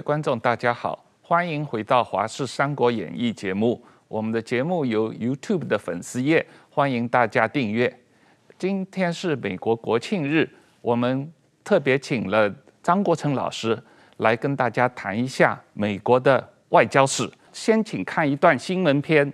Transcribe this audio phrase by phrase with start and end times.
[0.00, 3.82] 观众，大家好，欢迎回到《华视三国演义》节目。
[4.08, 8.00] 我们的节目由 YouTube 的粉丝页，欢迎大家订阅。
[8.58, 10.48] 今天是美国国庆日，
[10.80, 12.52] 我们特别请了
[12.82, 13.80] 张国成老师
[14.16, 17.30] 来跟大家谈一下美国的外交史。
[17.52, 19.32] 先请看一段新闻片。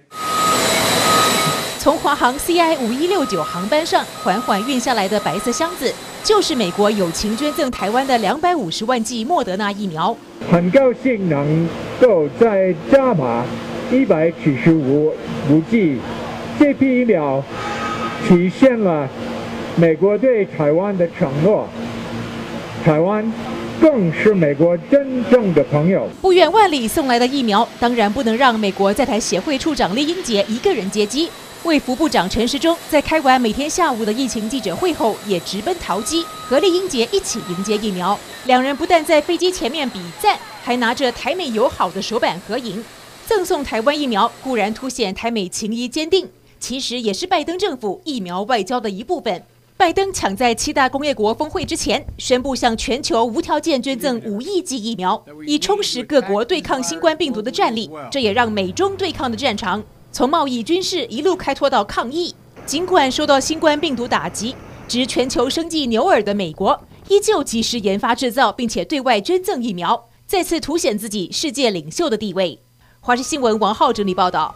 [1.79, 5.95] 从华航 CI 五一六九航班上缓缓运下来的白色箱子，
[6.27, 10.15] 就是美国友情捐赠台湾的两百五十万剂莫德纳疫苗。
[10.51, 11.69] 很高兴能
[12.01, 13.45] 够在加码
[13.93, 15.15] 一百七十五
[15.49, 15.99] 五剂，
[16.59, 17.41] 这批疫苗
[18.27, 19.09] 体现了
[19.77, 21.69] 美国对台湾的承诺。
[22.85, 23.33] 台湾
[23.81, 26.09] 更是美国真正的朋友。
[26.21, 31.31] 不远万里送来的疫苗，当然不能让美国在台协会处长酈英杰一个人接机。
[31.65, 38.19] 卫福部长陈时中在开完每天下午的疫情记者会后，也直奔桃机，和丽英杰一起迎接疫苗。
[38.45, 42.85] 两人不但在飞机前面比赞，还拿着台美友好的手板合影。
[43.27, 46.29] 赠送台湾疫苗固然凸显台美情谊坚定，
[46.61, 49.43] 其实也是拜登政府疫苗外交的一部分。
[49.77, 57.91] 拜登抢在七大工业国峰会之前，宣布向全球无条件捐赠五亿剂疫苗，以充实各国对抗新冠病毒的战力。
[58.11, 59.83] 这也让美中对抗的战场。
[60.17, 64.57] 从贸易、军事一路开拓到抗疫，尽管受到新冠病毒打击，
[64.89, 72.59] 值全球生计牛耳的美国，依旧及时研发制造，并且对外捐赠疫苗，再次凸显自己世界领袖的地位。
[73.01, 74.55] 华视新闻王浩整理报道。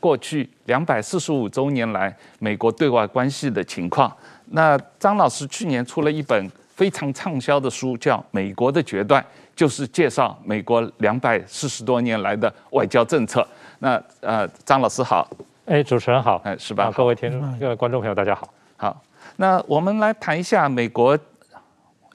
[0.00, 4.12] 过去两百四十五周年来，美国对外关系的情况。
[4.46, 9.22] 那张老师去年出了一本非常畅销的书，叫《美国的决断》，
[9.54, 13.46] 就是介绍美国两百四十多年来的外交政策。
[13.78, 15.28] 那呃，张老师好，
[15.66, 16.90] 哎，主持人好，哎，是吧？
[16.94, 18.52] 各位听众、各位观众朋友，大家好。
[18.76, 19.02] 好，
[19.36, 21.18] 那我们来谈一下美国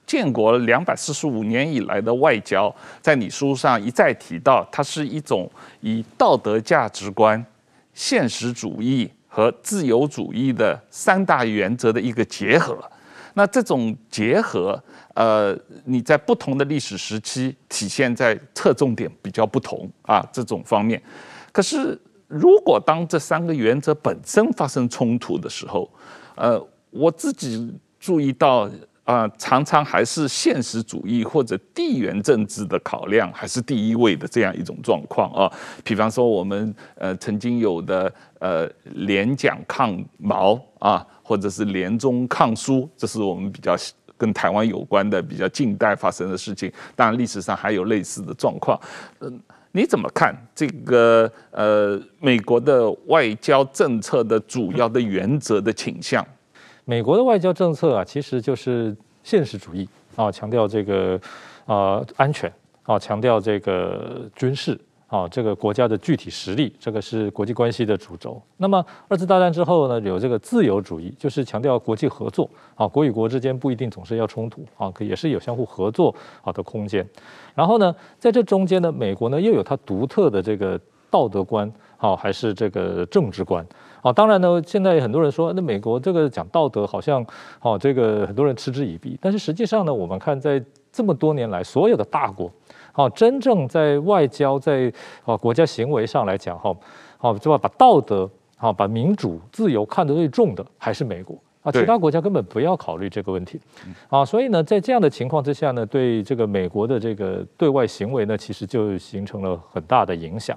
[0.04, 5.50] 建国两百四十五年以来的外交，在你书上一再提到，它是一种
[5.80, 7.44] 以道德价值观、
[7.94, 12.76] 现实主义和自由主义的三大原则的一个结合。
[13.34, 14.78] 那这种结合，
[15.14, 21.00] 呃，你在不同的历史时期体现在侧重点比较不同啊，这种方面。
[21.52, 25.88] 可是，如果当这三个原则本身发生冲突的时候，
[26.34, 28.68] 呃，我自己注意到
[29.04, 35.52] 啊、常常还是现实主义或者地缘政治的考量还是第一位的这样一种状况啊。
[35.82, 43.76] 比方说，我们呃曾经有的呃联蒋抗毛啊，或者是联中抗苏，这是我们比较
[44.16, 46.72] 跟台湾有关的比较近代发生的事情。
[46.94, 48.80] 当然，历史上还有类似的状况，
[49.18, 49.40] 嗯、
[49.72, 56.24] 你怎么看这个呃美国的外交政策的主要的原则的倾向？
[56.84, 61.18] 美国的外交政策啊，其实就是现实主义啊，强调这个
[61.66, 64.78] 呃安全啊，强调这个军事。
[65.12, 68.40] 啊，这个国家的具体实力，这个是国际关系的主轴。
[68.56, 72.48] 那么二次大战之后呢，有这个自由主义，就是强调国际合作。
[72.76, 77.06] 啊，国与国之间不一定总是要冲突，啊，可也是有相互合作好的空间。
[77.54, 80.80] 然后呢，在这中间呢，美国呢又有它独特的这个
[81.10, 83.62] 道德观，啊，还是这个政治观。
[84.00, 87.22] 啊，当然呢，现在很多人说，那美国这个讲道德，好像，
[87.60, 89.18] 啊，这个很多人嗤之以鼻。
[89.20, 92.50] 但是实际上呢，我们看在这么多年来，所有的大国。
[92.92, 94.92] 好，真正在外交在
[95.24, 96.76] 啊国家行为上来讲，哈，
[97.16, 103.58] 好，就要把道德啊，把民主自由看得最重的还是美国啊，其他国家根本不要考虑这个问题
[104.08, 104.22] 啊。
[104.24, 110.56] 所以呢，在这样的情况之下呢，对这个美国的这个对外行为呢，其实就形成了很大的影响。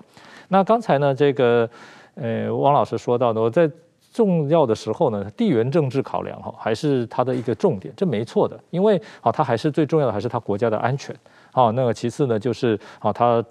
[0.50, 1.70] 那刚才呢，这个
[2.16, 3.70] 呃，汪老师说到呢，我在
[4.12, 11.16] 重要的时候呢，地缘政治考量哈，还是它的一个重点，这没错的，因为啊，它还是最重要的，还是它国家的安全。
[11.56, 13.42] 好，那个其次呢，就是啊，它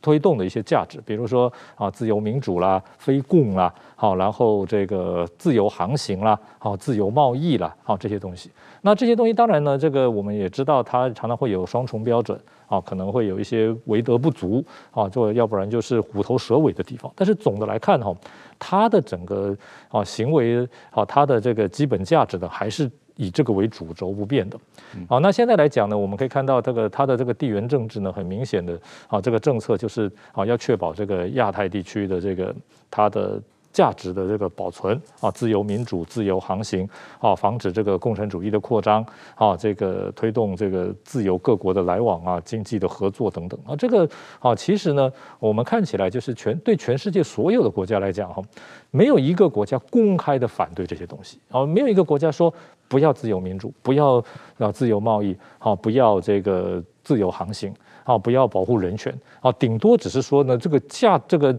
[0.00, 8.50] 推动的一些价值，比如说啊，自由民主啦，非共啦，好，然后这个自由航行啦，好，自由贸易啦，好，这些东西。
[8.80, 17.12] 那这些东西当然呢，这个我们也知道，它常常会有双重标准啊，可能会有一些为德不足啊，就要不然就是虎头蛇尾的地方。
[17.14, 18.16] 但是总的来看哈，
[18.58, 19.54] 它的整个
[19.90, 22.90] 啊行为啊，它的这个基本价值呢，还是。
[23.20, 24.58] 以这个为主轴不变的，
[25.06, 28.72] 好，那现在来讲呢，我们可以看到这个它的这个地缘政治呢，很明显的
[29.08, 32.54] 啊，这个政策就是啊，要确保这个亚太地区的这个
[32.90, 33.40] 它的。
[33.72, 36.88] 价值的这个保存啊，自由民主、自由航行
[37.20, 39.04] 啊，防止这个共产主义的扩张
[39.36, 44.08] 啊，这个推动这个自由各国的来往啊，经济的合作等等啊，这个
[44.40, 48.42] 啊，其实呢，我们看起来就是全对全世界所有的国家来讲哈，
[48.90, 52.52] 没有一个国家公开的反对这些东西啊，没有一个国家说
[52.88, 54.16] 不要自由民主，不要
[54.58, 57.72] 啊自由贸易，啊，不要这个自由航行。
[58.02, 61.56] 啊，不要保护人权啊，顶多只是说呢，这个价这个。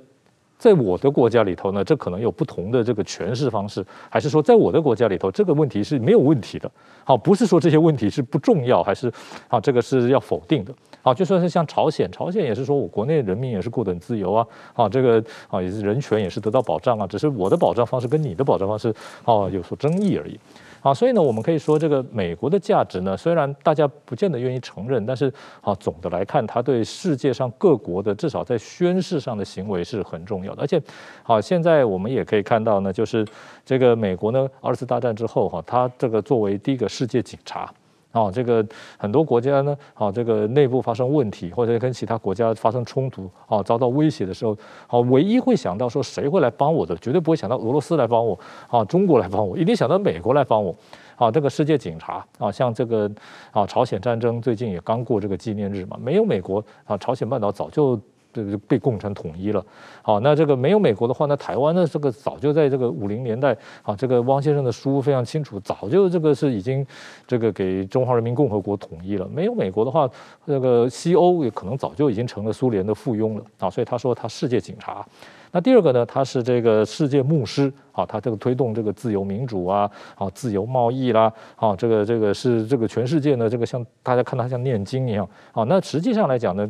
[0.62, 6.70] 在我的国家里头呢，这可能有不同的这个诠释方式，还是说在我的国家里头，这个问题是没有问题的？
[7.04, 9.12] 好，不是说这些问题是不重要，还是
[9.48, 10.72] 啊，这个是要否定的？
[11.02, 18.94] 好，就算是像朝鲜，朝鲜也是说我国内人民也是过得很自由啊，啊，这个啊也是人权也是得到保障啊，只是我的保障方式跟你的保障方式
[19.26, 20.40] 啊有所争议而已。
[20.82, 25.32] 啊，所以呢，我们可以说，这个美国的价值呢，虽然大家不见得愿意承认，但是
[25.62, 30.64] 啊，总的来看，它对世界上各国的至少在宣誓上的行为是很重要的。
[30.64, 30.82] 而且，
[31.24, 33.26] 好，现在我们也可以看到呢，就是
[33.64, 37.72] 这个美国呢，二次大战之后哈，它这个作为第一个世界警察。
[38.12, 38.66] 啊，这个
[38.98, 48.38] 很多国家呢，啊，这个内部发生问题，或者跟其他国家发生冲突，啊，遭到威胁的时候，啊，唯一会想到说谁会来帮我的，绝对不会想到俄罗斯来帮我，
[48.70, 50.76] 啊，中国来帮我，一定想到美国来帮我，
[51.16, 53.10] 啊，这个世界警察，啊，像这个，
[53.52, 58.00] 啊，朝鲜战争最近也刚过这个纪念日嘛，没有美国，啊，朝鲜半岛早就。
[58.34, 59.64] 这个被共产统一了，
[60.02, 61.86] 好，那这个没有美国的话，那台湾呢？
[61.86, 66.86] 这个早就在这个五零年代，啊，这个汪先生的书非常清楚，早就这个是已经
[67.28, 69.28] 这个给中华人民共和国统一了。
[69.28, 70.10] 没有美国的话，
[70.46, 73.70] 这个西欧也可能早就已经成了苏联的附庸了啊。
[73.70, 75.06] 所以他说他世界警察。
[75.52, 85.66] 那第二个呢，他是这个世界牧师啊，他这个推动这个自由民主啊，啊，自由贸易啦，啊，这个这个是这个全世界呢，这个像大家看他像念经一样啊。
[85.66, 86.70] 那实际上来讲呢。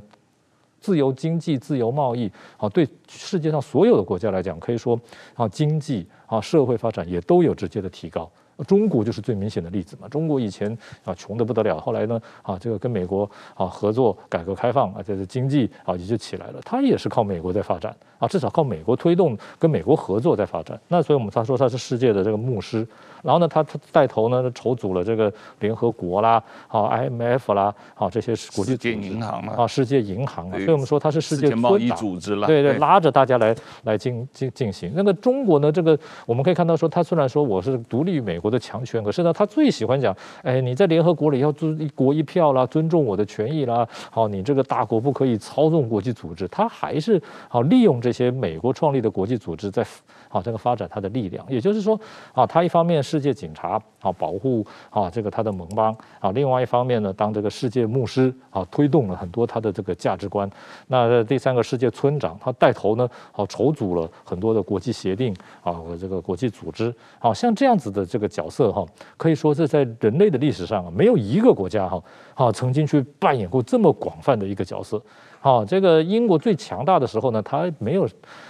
[0.81, 5.00] 自由经济、自由贸易，啊，对世界上所有的国家来讲，可以说
[5.36, 8.30] 啊，经济啊，社会发展也都有直接的提高。
[8.68, 10.07] 中国就是最明显的例子嘛。
[10.07, 16.60] 中国以前啊，穷得不得了，后来呢，啊，这个跟美国啊合作，改革开放啊，这个经济啊也就起来了。
[16.66, 20.80] 它也是靠美国在发展啊，至少靠美国推动，跟美国合作在发展。
[20.89, 22.88] 那所以我们他说他是世界的这个牧师。
[23.23, 34.91] 然后呢，他他带头呢，筹组了这个联合国啦，啊，IMF 啦，啊，这些国际组织银行啊，世界银行啊，所以我们说他是世界贸易组织了，对对，拉着大家来来进进进行。
[34.95, 49.85] 那个中国呢，这个我们可以看到说，他虽然说我是独立于美国的强权，可是呢，他最喜欢讲，哎，你在联合国里要尊一国一票啦，尊重我的权益啦，好，你这个大国不可以操纵国际组织，他还是好利用这些美国创立的国际组织在。
[50.29, 52.00] 好，这个发展他的力量，也就是说，
[52.31, 60.50] 啊，他一方面世界警察，啊，保护啊这个他的盟邦，啊，另外一方面呢，当这个世界牧师，啊，推动了很多他的这个价值观。
[60.88, 68.86] 那第三个世界村长，他带头呢，啊，筹组了很多的国际协定，啊，和这个国际组织，好像这样子的这个角色，哈，
[69.18, 72.02] 可以说是在人类的历史上啊，没有一个国家，哈，
[72.34, 75.02] 啊，曾经去扮演过这么广泛的一个角色。
[75.43, 78.07] 好，这个英国最强大的时候呢，他没有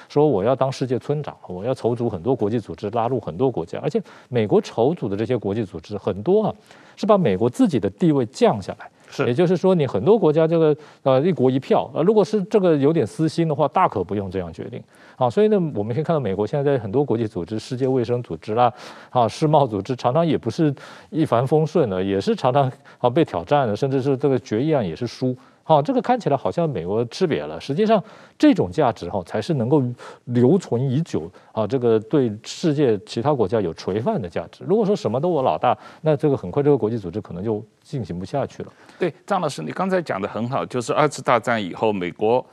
[0.09, 3.79] 说我要当世界村长，我要筹组很多国际组织，拉入很多国家。
[3.81, 6.53] 而且美国筹组的这些国际组织很多啊，
[6.97, 8.91] 是把美国自己的地位降下来。
[9.09, 14.83] 是，也就是说，你很多国家这个呃一国一票，呃，如果是这个有点私心的话，大可不用这样决定。
[15.15, 18.69] 啊，所以呢，我们可以看到美国现在在很多国际组织，世界卫生组织啦，
[19.09, 20.73] 啊，世贸组织，常常也不是
[21.09, 25.33] 一帆风顺的，也是常常啊被挑战的，甚至是这个决议案也是输。
[25.71, 28.03] 好，这个看起来好像美国吃瘪了，实际上
[28.37, 29.81] 这种价值哈才是能够
[30.25, 34.65] 留存已久啊，这个对世界其他国家有垂范的价值。
[34.67, 38.73] 如果说什么都我老大，那这个很快这个国际组织可能就进行不下去了。
[38.99, 42.45] 对，张老师，你刚才讲的很好，就是二次大战以后，美国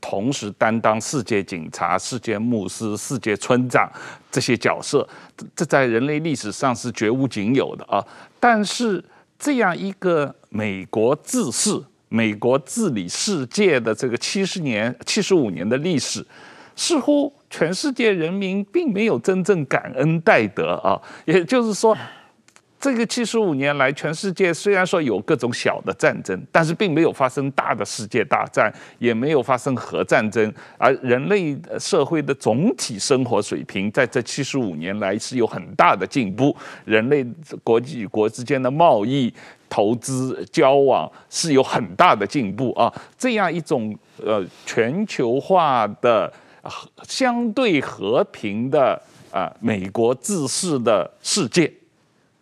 [0.00, 3.92] 同时担当世界警察、世界牧师、世界村长
[4.30, 5.06] 这些角色，
[5.54, 8.02] 这在人类历史上是绝无仅有的啊。
[8.40, 9.04] 但是
[9.38, 11.84] 这样一个美国自恃。
[12.08, 16.24] 美国治理世界的这个七十年、七十五年的历史，
[16.74, 21.00] 似乎全世界人民并没有真正感恩戴德啊。
[21.24, 21.96] 也就是说，
[22.80, 30.52] 这个七十五年来，全世界虽然说有各种小的战争，但是并没有发生大的世界大战，也没有发生核战争。
[30.76, 36.54] 而人类社会的总体生活水平，在这七十五年来是有很大的进步。
[36.84, 37.26] 人类
[37.64, 39.32] 国际与国之间的贸易。
[39.70, 46.32] 投资交往是有很大的进步啊，这样一种呃全球化的
[47.02, 48.98] 相对和平的
[49.30, 51.70] 啊美国自恃的世界，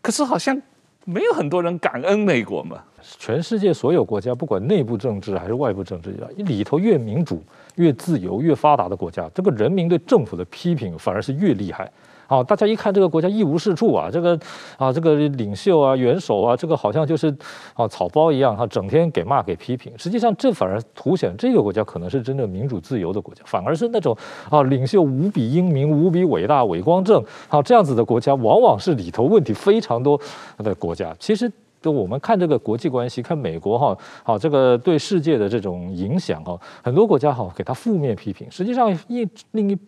[0.07, 0.57] 可是好像
[1.05, 2.81] 没有很多人感恩美国嘛。
[3.19, 7.43] 全世界所有国家，不管内部政治还是外部政治，里头越民主、
[7.75, 11.91] 越自由、越发达的国家，这个人民对政府的批评反而是越厉害。
[12.27, 14.39] 好，大家一看这个国家一无是处啊，这个
[14.77, 17.35] 啊，这个领袖啊、元首啊，这个好像就是
[17.75, 19.93] 啊草包一样，哈整天给骂、给批评。
[19.97, 24.17] 实际上，这反而凸显这个国家可能是真正民主自由的国家，反而是那种
[24.51, 30.21] 啊领袖无比英明、无比伟大、伟光正啊这样子的国家，往往是里头问题非常多
[30.59, 31.15] 的国家。
[31.19, 31.51] 其实。
[31.87, 39.79] 就我们看这个国际关系，看美国哈，好这个对世界的这种影响哈，很多国家哈给他负面批评，实际上一另一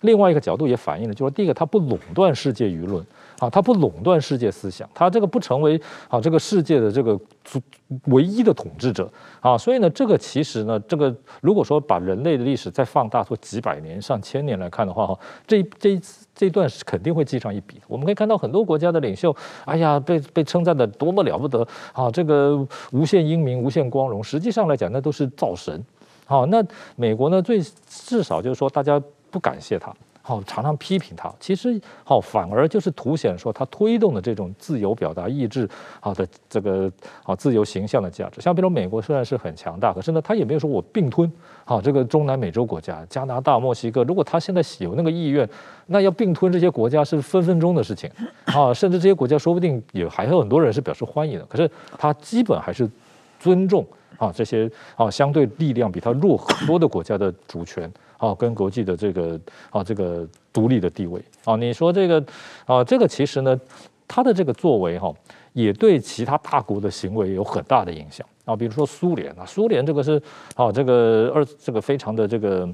[0.00, 3.06] 另外一个角度也反映了，就是第一个他不垄断世界舆论。
[3.40, 7.60] 啊，它不垄断世界思想，它这个不成为啊这个世界的这个主
[8.04, 15.18] 唯一的统治者啊，所以呢，这个其实呢，这个如果说把人类的历史再放大做几百年、上千年来看的话，哈，
[15.48, 17.80] 这这一次这一段是肯定会记上一笔。
[17.86, 25.82] 我们可以看到很多国家的领袖，哎呀，被被称赞的多么了不得啊，这个无限英明、无限光荣，实际上来讲，那都是造神。
[26.26, 26.64] 好，那
[26.96, 29.00] 美国呢，最至少就是说，大家
[29.30, 29.94] 不感谢他。
[30.26, 35.68] 好，常常批评他，其实好，反而就是凸显说他推动的这种自由表达意志，
[36.00, 36.90] 好的这个
[37.22, 38.40] 好自由形象的价值。
[38.40, 41.30] 像比如美国虽然是很强大，可是呢，他也没有说我并吞
[41.66, 44.02] 好这个中南美洲国家，加拿大、墨西哥。
[44.04, 45.46] 如果他现在有那个意愿，
[45.88, 48.10] 那要并吞这些国家是分分钟的事情
[48.46, 51.44] 啊，甚至这些国家说不定也还有很多人是表示欢迎的。
[51.44, 52.90] 可是他基本还是
[53.38, 57.92] 尊重啊这些啊相对力量比他弱很多的国家的主权。
[58.18, 59.40] 啊，跟国际的这个
[59.70, 62.24] 啊，这个独立的地位啊，你说这个
[62.66, 63.58] 啊，这个其实呢，
[64.06, 65.14] 他的这个作为哈，
[65.52, 68.54] 也对其他大国的行为有很大的影响啊。
[68.56, 70.20] 比如说苏联啊，苏联这个是
[70.54, 72.68] 啊，这个二这个非常的这个。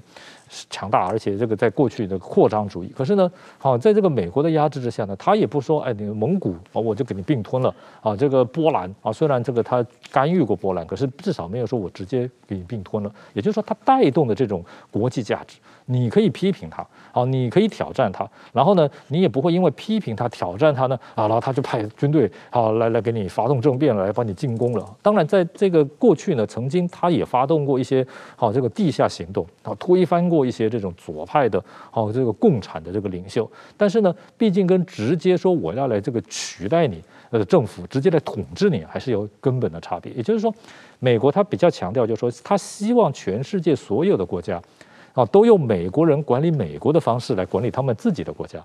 [0.69, 13.13] 强大，而且这个在过去的扩张主义，可是呢，好，在这个美国的压制之下呢，他也不说，哎，你蒙古啊，我就给你并吞了啊，这个波兰啊，虽然这个他干预过波兰，可是至少没有说我直接给你并吞了。
[13.33, 15.59] 也就是说，他带动的这种国际价值，
[15.91, 24.97] 你可以批评他，啊，你可以挑战他，然后呢，你也不会因为批评他、挑战他呢，啊，然后他就派军队啊来来给你发动政变来帮你进攻了。
[25.01, 28.07] 当然，在这个过去呢，曾经他也发动过一些
[28.37, 30.41] 好这个地下行动啊，推翻过。
[30.51, 40.11] 一些这种左派的，好，这个共产的这个领袖，但是呢，毕竟跟直接说我要来这个取代你呃政府，直接来统治你，还是有根本的差别。
[40.15, 40.53] 也就是说，
[40.99, 44.61] 美国他比较强调，就是说他希望全世界所有的国家，
[45.21, 48.59] 啊，都用美国人管理美国的方式来管理他们自己的国家，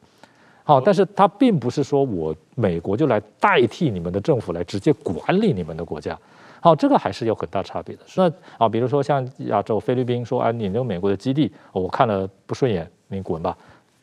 [0.64, 6.18] 好，但是他并不是说我美国就来代替你们的政府来直接管理你们的国家。
[6.62, 8.02] 好，这个还是有很大差别的。
[8.16, 13.56] 那啊，比如说像亚洲菲律宾说，啊，你那个美国的基地，我看了不顺眼，你滚吧。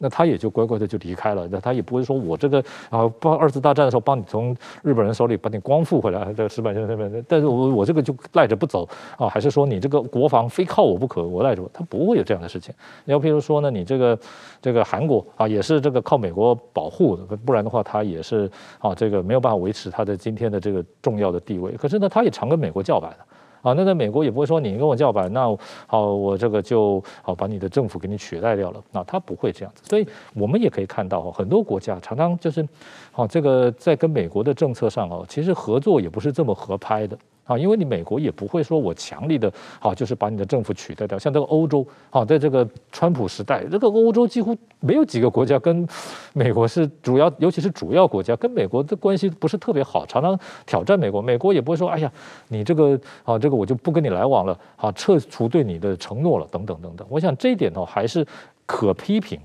[0.02, 2.58] 那他也就乖乖的就离开了，那他也不会说我这个
[2.90, 12.74] 啊，帮二次大战的时候帮你从日本人手里把你光复回来，这个石板先生，但是我我这个就赖着不走啊，还是说你这个国防非靠我不可，我赖着，他不会有这样的事情。
[13.04, 14.18] 你要譬如说呢，你这个
[14.60, 21.70] 这个韩国啊，也是这个靠美国保护的，不然的话他也是啊，这个没有办法维持他的今天的这个重要的地位。
[21.72, 23.18] 可是呢，他也常跟美国叫板的。
[23.62, 28.82] 啊，那在美国也不会说你跟我叫板，那好，我这个就好把你的政府给你取代掉了。
[28.90, 32.66] 那他不会这样子，所以我们也可以看到，很多国家常常就是，
[33.12, 37.16] 好，这个在跟美国的政策上哦，其实合作也不是这么合拍的。
[37.44, 41.18] 啊，因为你美国也不会说我强力的，啊，就是把你的政府取代掉。
[41.18, 45.86] 像这个欧洲，啊，在这个川普时代，这个欧洲几乎没有几个国家跟
[46.34, 51.20] 美国是主要，尤其是主要国家跟美国的关系不是特别好，常常挑战美国。
[51.20, 52.10] 美国也不会说，哎呀，
[52.46, 57.04] 你这个啊，这个我就不跟你来往了，啊，撤除对你的承诺了，等等等等。
[57.10, 58.24] 我想这一点呢，还是
[58.66, 59.38] 可批评，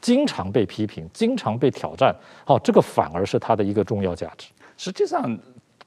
[0.00, 2.14] 经常被批评，经常被挑战。
[2.44, 4.48] 好，这个反而是它的一个重要价值。
[4.76, 5.38] 实际上。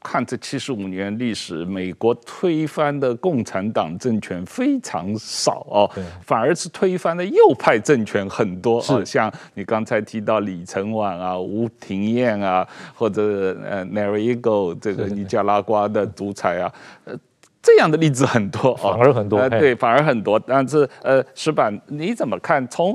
[0.05, 5.89] 看这七十五年历史，美国推翻的共产党政权非常少哦，
[6.21, 16.69] 反而是推翻的右派政权很多哦，像你刚才提到李承晚啊、吴廷艳啊，或者呃 Nariego 这个尼加拉瓜的独裁啊，
[17.05, 17.17] 呃，
[17.61, 20.37] 这样的例子很多，反而很多，呃，对，反而很多。
[20.37, 22.67] 但是呃，石板你怎么看？
[22.67, 22.93] 从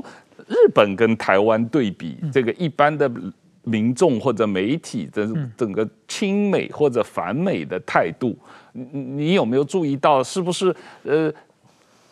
[0.49, 3.09] 日本跟台湾对比，这个一般的。
[3.63, 8.35] 民众或者媒体的整个亲美或者反美的态度，
[8.71, 10.23] 你你有没有注意到？
[10.23, 11.31] 是不是呃，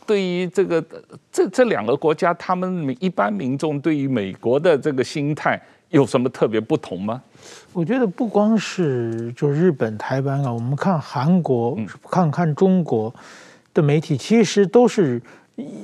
[0.05, 0.83] 对于这个
[1.31, 7.19] 这这两个国家，他们一般民众对于美国的这个心态有什么特别不同吗？
[7.73, 11.75] 我觉得不光是就日本、台湾啊，我们看韩国、
[12.11, 13.11] 看看中国
[13.73, 15.19] 的媒体，其实都是。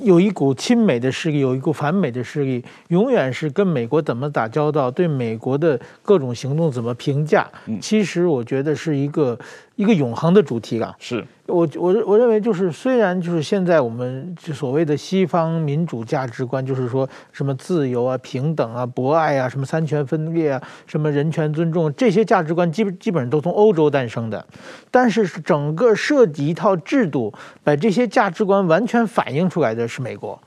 [0.02, 7.48] 有一股亲美的势力，有一股反美的势力，永远是跟美国怎么打交道，对美国的各种行动怎么评价。
[7.80, 9.38] 其实我觉得是一个。
[9.76, 24.46] 一个永恒的主题啊，是我我我认为就是虽然就是现在我们所谓的西方民主价值观，就是说什么自由啊、平等啊、博爱啊、什么三权分立啊、什么人权尊重这些价值观，基本基本上都从欧洲诞生的，
[24.92, 30.40] 但是整个设计一套制度，把这些价值观完全反映出来的是美国。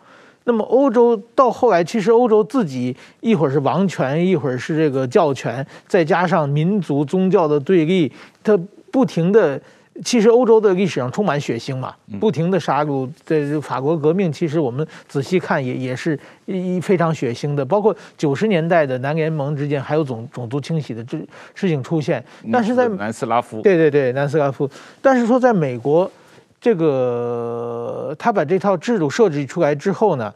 [0.45, 8.09] 那么欧洲到后来，其实欧洲自己一会儿是王权，一会儿是这个教权，再加上民族宗教的对立，
[8.41, 8.57] 它。
[8.97, 9.61] 不停的。
[10.03, 13.07] 其实欧洲的历史上充满血腥嘛，不停的杀戮。
[13.25, 17.65] 这法国革命，其实我们仔细看也也是一非常血腥的。
[17.65, 21.17] 包括九十年代的南联盟之间还有种种族清洗的这
[21.55, 22.23] 事情出现。
[22.51, 24.69] 但是在南斯拉夫，对对对，南斯拉夫。
[25.01, 26.09] 但是说在美国，
[26.61, 30.31] 这个他把这套制度设置出来之后呢，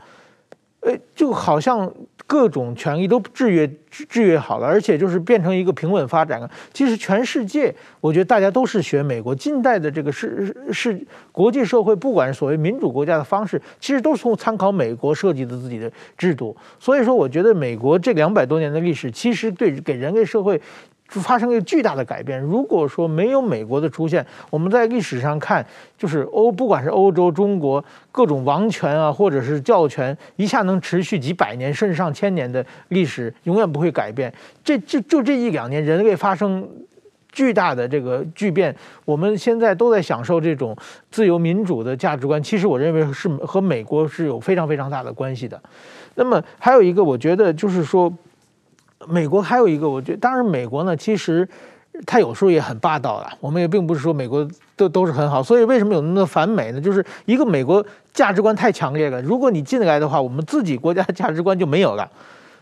[0.81, 1.91] 呃，就好像。
[2.27, 6.49] 各种权益都制约制约好了，而且就是变成一个平稳发展了。
[6.71, 16.55] 其实全世界，我觉得大家都是学美国近代的这个是是国际社会，不管是所谓民主国家的方式，其实都是从参考美国设计的自己的制度。
[16.79, 20.61] 所以说，我觉得美国这两百多年的历史，其实对给人类社会。
[21.19, 22.39] 发生了一个巨大的改变。
[22.39, 25.65] 如果说没有美国的出现，我们在历史上看，
[25.97, 34.33] 就是欧，不管是欧洲、中国各种王权啊，或者是教权，一下能持续几百年甚至上千年的历史，永远不会改变。
[34.63, 36.65] 这这就这一两年，人类发生
[37.31, 38.73] 巨大的这个巨变。
[39.03, 40.73] 我们现在都在享受这种
[41.09, 45.61] 自由民主的价值观，其实我认为是和美国是有非常非常大的关系的。
[46.15, 48.13] 那么还有一个，我觉得就是说。
[49.07, 51.47] 美国还有一个，我觉得，当然美国呢，其实
[52.05, 53.29] 他有时候也很霸道的。
[53.39, 56.79] 我们也并不是说美国都都是很好，所以为什么有那么多反美呢？
[56.79, 62.09] 就是一个美国价值观太强烈了，如果你进来的话，我们自己国家的价值观就没有了。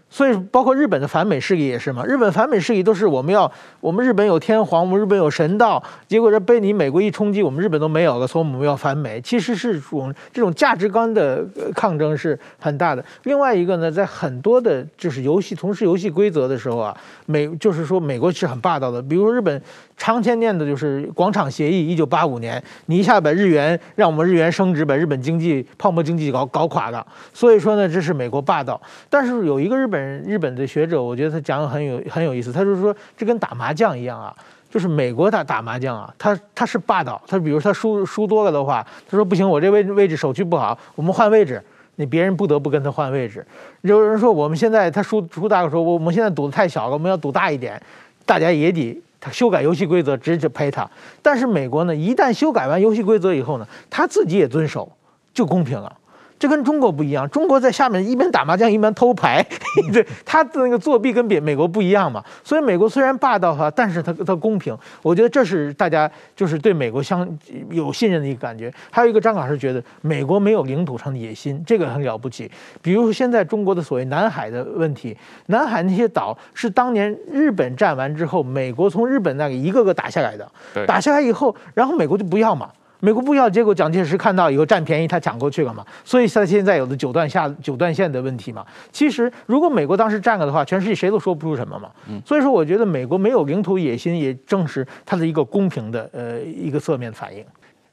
[0.09, 2.03] 所以，包括日本的反美势力也是嘛。
[2.03, 9.21] 日本反美势力都是我们要，我们日本有天皇，我们日本有神道，结果这被你美国一冲击，我们日本都没有了，所以我们要反美。
[9.21, 13.05] 其实是种这种价值观的抗争是很大的。
[13.23, 16.97] 另外一个呢，在很多的就是游戏，从事游戏规则的时候啊，
[17.27, 18.99] 美就是说美国是很霸道的。
[19.01, 19.61] 比如说日本
[19.99, 27.05] 常年念的就是广场协议，一九八五年，你一下把日元让我们日元升值，把日本经济泡沫经济搞搞垮了。
[27.31, 28.81] 所以说呢，这是美国霸道。
[29.09, 29.99] 但是有一个日本。
[30.29, 32.53] 日本的学者，我觉得他讲的很有很有意思。
[32.53, 34.33] 他就是说，这跟打麻将一样啊，
[34.69, 37.21] 就是美国他打麻将啊，他他是霸道。
[37.27, 41.61] 他比如他输输多了的话，他说不行，我这位位置手气不好，我们换位置。
[41.95, 43.45] 你别人不得不跟他换位置。
[43.81, 47.81] 有人说我们现在他输输大了，说我们现在赌的太小了，我们要赌大一点，
[48.25, 50.89] 大家也得他修改游戏规则，直接赔他。
[51.21, 54.91] 但是美国呢，一旦修改完游戏规则以后呢，他自己也遵守，
[55.33, 55.98] 就公平了。
[56.39, 59.45] 这跟中国不一样，中国在下面一边打麻将一边偷牌，
[59.91, 62.23] 对，他的那个作弊跟别美国不一样嘛。
[62.43, 67.27] 所以美国虽然霸道哈，但是他他公平，我觉得这是大家就是对美国相
[67.69, 68.73] 有信任的一个感觉。
[68.89, 72.49] 还有一个张老师觉得美国没有领土上的野心，这个很了不起。
[72.81, 80.49] 比如现在中国的所谓南海的问题，南海那些岛是当年日本占完之后，美国从日本那里一个个打下来的，
[80.87, 82.69] 打下来以后，然后美国就不要嘛。
[83.01, 88.65] 美国不要，结果蒋介石看到以后占便宜，他抢过去了嘛，所以他现在有的九段下九段线的问题嘛。
[88.91, 91.89] 其实如果美国当时占了的话，全世界谁都说不出什么嘛。
[92.25, 97.45] 所以说，我觉得美国没有领土野心，也正是它的一个公平的呃一个侧面反应。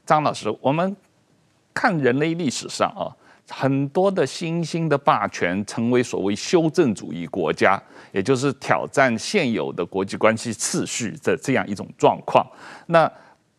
[0.04, 0.96] 张老师，我们
[1.72, 3.06] 看人类历史上啊，
[3.48, 12.44] 很多的新兴的霸权成为所谓修正主义国家，也就是挑战现有的国际关系秩序的这样一种状况。
[12.86, 13.08] 那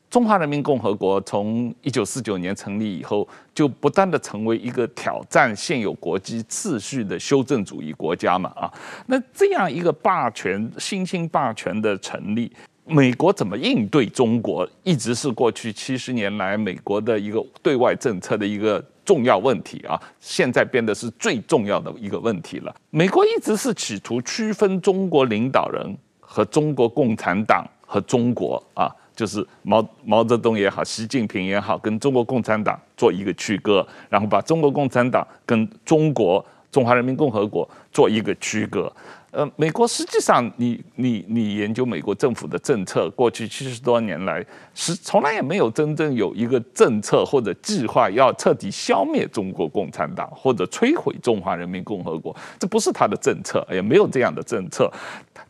[0.10, 8.72] 中华人民共和国从一九四九年成立以后，就不断地成为一个挑战现有国际秩序的修正主义国家嘛啊，
[9.08, 12.50] 那这样一个霸权新兴霸权的成立，
[12.86, 22.74] 美国怎么应对中国，一直是过去七十年来美国的一个对外政策的一个重要问题啊，现在变得是最重要的一个问题了。
[22.92, 28.90] 美国一直是企图区分中国领导人和中国共产党和中国啊。
[29.18, 38.94] 就是毛毛泽东也好，习近平也好，跟中国共产党做一个区隔，然后把中国共产党跟中国中华人民共和国做一个区隔。
[39.32, 44.44] 呃，美国实际上你，你你研究美国政府的政策，过去七十多年来
[44.76, 54.92] 是从来也没有真正有一个政策或者计划要彻底消灭中国共产党或者摧毁中华人民共和国，这不是他的政策，也没有这样的政策。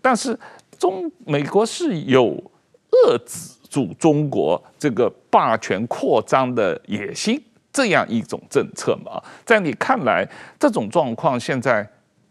[0.01, 0.37] 但是
[0.79, 2.31] 中美国是有
[2.91, 3.56] 遏制。
[3.69, 9.21] 主中国这个霸权扩张的野心，这样一种政策嘛？
[9.45, 10.27] 在你看来，
[10.59, 11.87] 这种状况现在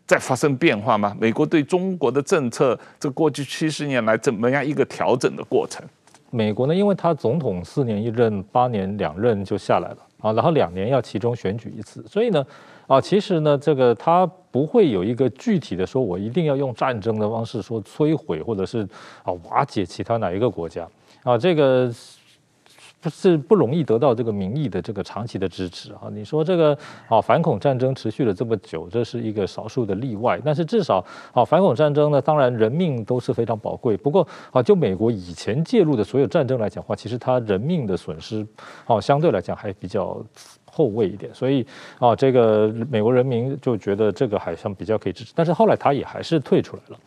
[0.07, 1.17] 在发生变化吗？
[1.21, 5.85] 美国对中国的政策，这过去七十年来怎么样一个调整的过程？
[6.31, 12.45] 美国呢，因为他总统四年一任，八年两任就下来了啊，然后两年要其中选举一次，所以呢，
[12.89, 18.87] 啊，其实呢，这个他不会有一个具体的说，我一定要用战争的方式说摧毁或者是
[19.23, 20.87] 啊瓦解其他哪一个国家。
[21.27, 21.93] 啊，这个
[23.01, 26.03] 不是不容易得到这个民意的这个长期的支持啊。
[26.13, 30.41] 你说这个啊反恐战争持续了这么久，这是一个少数的例外。
[30.45, 33.97] 但是至少啊反恐战争呢，当然人命都是非常宝贵。
[33.97, 38.47] 不过啊，就美国以前介入的所有战争来讲的话，其实它人命的损失
[38.87, 40.25] 啊相对来讲还比较
[40.65, 41.35] 后卫一点。
[41.35, 41.67] 所以
[41.99, 45.33] 啊，这个美国人民就觉得这个好像比较可以支持。
[45.35, 46.99] 但是后来他也还是退出来了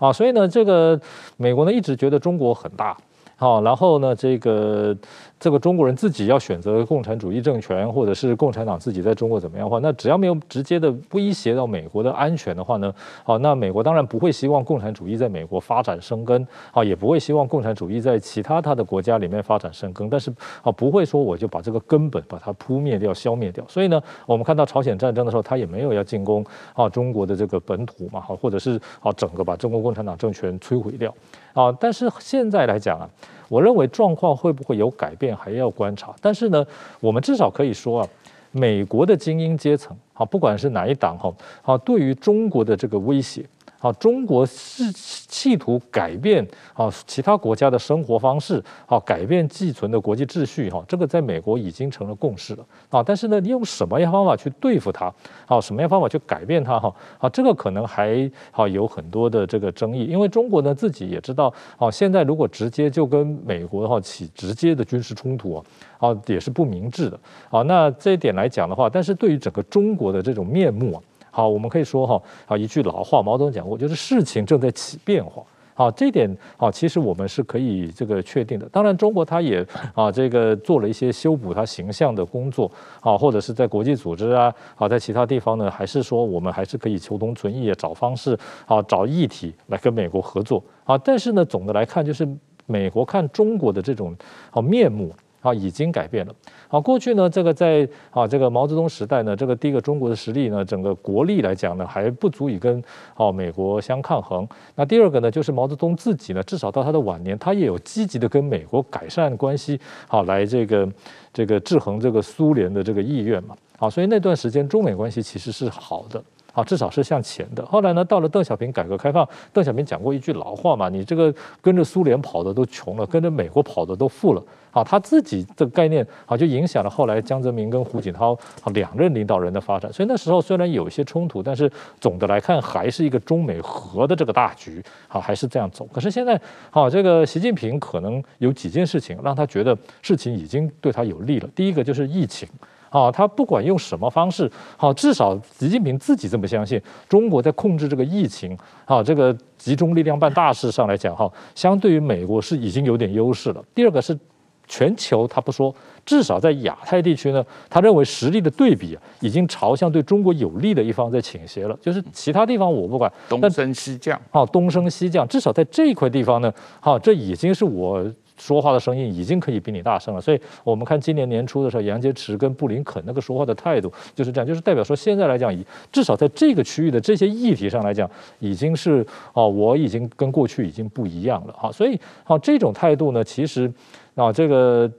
[0.00, 0.12] 啊。
[0.12, 1.00] 所以呢，这个
[1.36, 2.96] 美国呢一直觉得中国很大。
[3.40, 4.96] 好，然后呢，这个
[5.40, 20.28] 这个中国人自己要选择共产主义政权，或者是共产党自己在中国怎么样的话，那只要没有直接的威胁到美国的安全的话呢，好，那美国当然不会希望共产主义在美国发展生根，好，也不会希望共产主义在其他他的国家里面发展生根，但是
[20.62, 23.64] 啊，不会说我就把这个根本把它扑灭掉、消灭掉。
[23.68, 31.14] 所以呢，我们看到朝鲜战争的时候，他也没有要进攻啊中国的这个本土嘛，好，或者是啊整个把中国共产党政权摧毁掉。
[31.54, 33.08] 啊，但是现在来讲啊，
[33.48, 36.14] 我认为状况会不会有改变还要观察。
[36.20, 36.66] 但是呢，
[37.00, 38.08] 我们至少可以说啊，
[38.52, 43.44] 美国的精英阶层，啊，不管是哪一党哈，啊，对于中国的这个威胁。
[43.80, 53.00] 好，中国是企图改变啊其他国家的生活方式，好，改变寄存的国际秩序，哈，这个在美国已经成了共识了啊。
[53.00, 55.14] 但是呢，你用什么样方法去对付它？
[55.46, 56.76] 好，什么样方法去改变它？
[56.80, 65.64] 哈，啊，这个可能还好有很多的这个争议，因为中国呢自己也知道，啊，现在如果直接就跟美国的话起直接的军事冲突啊，
[66.08, 67.62] 啊，也是不明智的啊。
[67.62, 71.02] 那这一点来讲的话，但是对于整个中国的这种面目啊。
[71.38, 75.40] 好，我们可以说哈，啊，一句老话，毛泽东讲过，就是事情正在起变化。
[75.72, 78.68] 好，这点啊，其实我们是可以这个确定的。
[78.70, 82.68] 当然，中国它也啊，这个做了一些修补它形象的工作
[83.00, 90.98] 啊，或者是在国际组织啊，啊，在其他地方呢，还是说我们还是可以求同存异，找方式啊，找议题来跟美国合作啊。
[90.98, 92.26] 但是呢，总的来看，就是
[92.66, 94.12] 美国看中国的这种
[94.50, 95.14] 啊面目。
[95.48, 96.34] 啊，已经改变了。
[96.68, 102.82] 啊，过去呢，这个在啊这个毛泽东时代呢，这个第一个中国的实力呢，整个国力来讲呢，还不足以跟
[103.14, 104.46] 啊美国相抗衡。
[104.74, 110.88] 那第二个呢，就是毛泽东自己呢，至少到他的晚年，他也有积极的跟美国改善关系，好来这个
[111.32, 113.56] 这个制衡这个苏联的这个意愿嘛。
[113.78, 116.22] 啊，所以那段时间中美关系其实是好的。
[116.58, 117.64] 啊，至少是向前的。
[117.64, 124.42] 后来呢，到了邓小平改革开放，邓小平讲过一句老话嘛：“你这个跟着苏联跑的都穷了，跟着美国跑的都富了。”
[124.72, 129.92] 啊，他自己的概念啊，就影响了后来江泽民跟胡锦涛啊两任领导人的发展。
[129.92, 135.88] 所以那时候虽然有一些冲突，但是总的来看还是一个中美和的这个大局啊，还是这样走。
[135.92, 136.38] 可是现在，
[136.70, 141.48] 啊，这个习近平可能有几件事情让他觉得事情已经对他有利了。
[141.54, 142.48] 第一个就是疫情。
[142.90, 153.62] 啊，他不管用什么方式，好，至少习近平自己这么相信，中国在控制这个疫情，啊，这个集中力量办大事上来讲，哈，相对于美国是已经有点优势了。
[153.74, 154.18] 第二个是
[154.66, 155.74] 全球，他不说，
[156.06, 161.78] 至少在亚太地区呢，他认为实力的对比啊，已经朝向对中国有利的一方在倾斜了。
[161.80, 168.04] 就是其他地方我不管，东升西降，啊，东升西降，至少在这一块地方呢，哈，这已经是我。
[168.38, 175.54] 说话的声音已经可以比你大声了，所以我们看今年年初的时候，杨洁篪跟布林肯那个说话的态度就是这样，就是代表说现在来讲，
[175.92, 183.70] 至少在这个区域的这些议题上来讲，已经是哦，我已经跟过去已经不一样了哈，所以啊，这种态度呢，其实
[184.14, 184.90] 啊，这个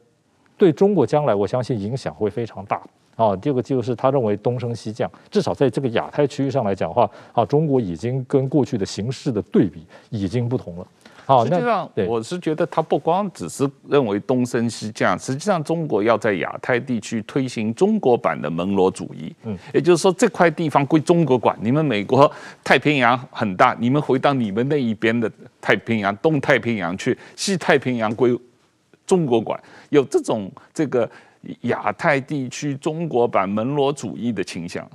[0.57, 2.81] 对中国将来我相信影响会非常大
[3.15, 3.35] 啊。
[3.37, 10.87] 这个就是他认为东升西降，至少在这个亚太区域上来讲话啊，中国已经跟过去的形势的对比已经不同了。
[11.43, 19.35] 实际上，我是觉得他不光只是认为东升西降，实际上中国要在亚太地区推行中国版的门罗主义。
[19.43, 22.31] 嗯，也就是说这块地方归中国管，你们美国
[22.63, 28.37] 太平洋很大，你们回到你们那一边的太平洋、东太平洋去，西太平洋归
[29.05, 31.09] 中国管，有这种这个
[31.61, 34.87] 亚太地区中国版门罗主义的倾向。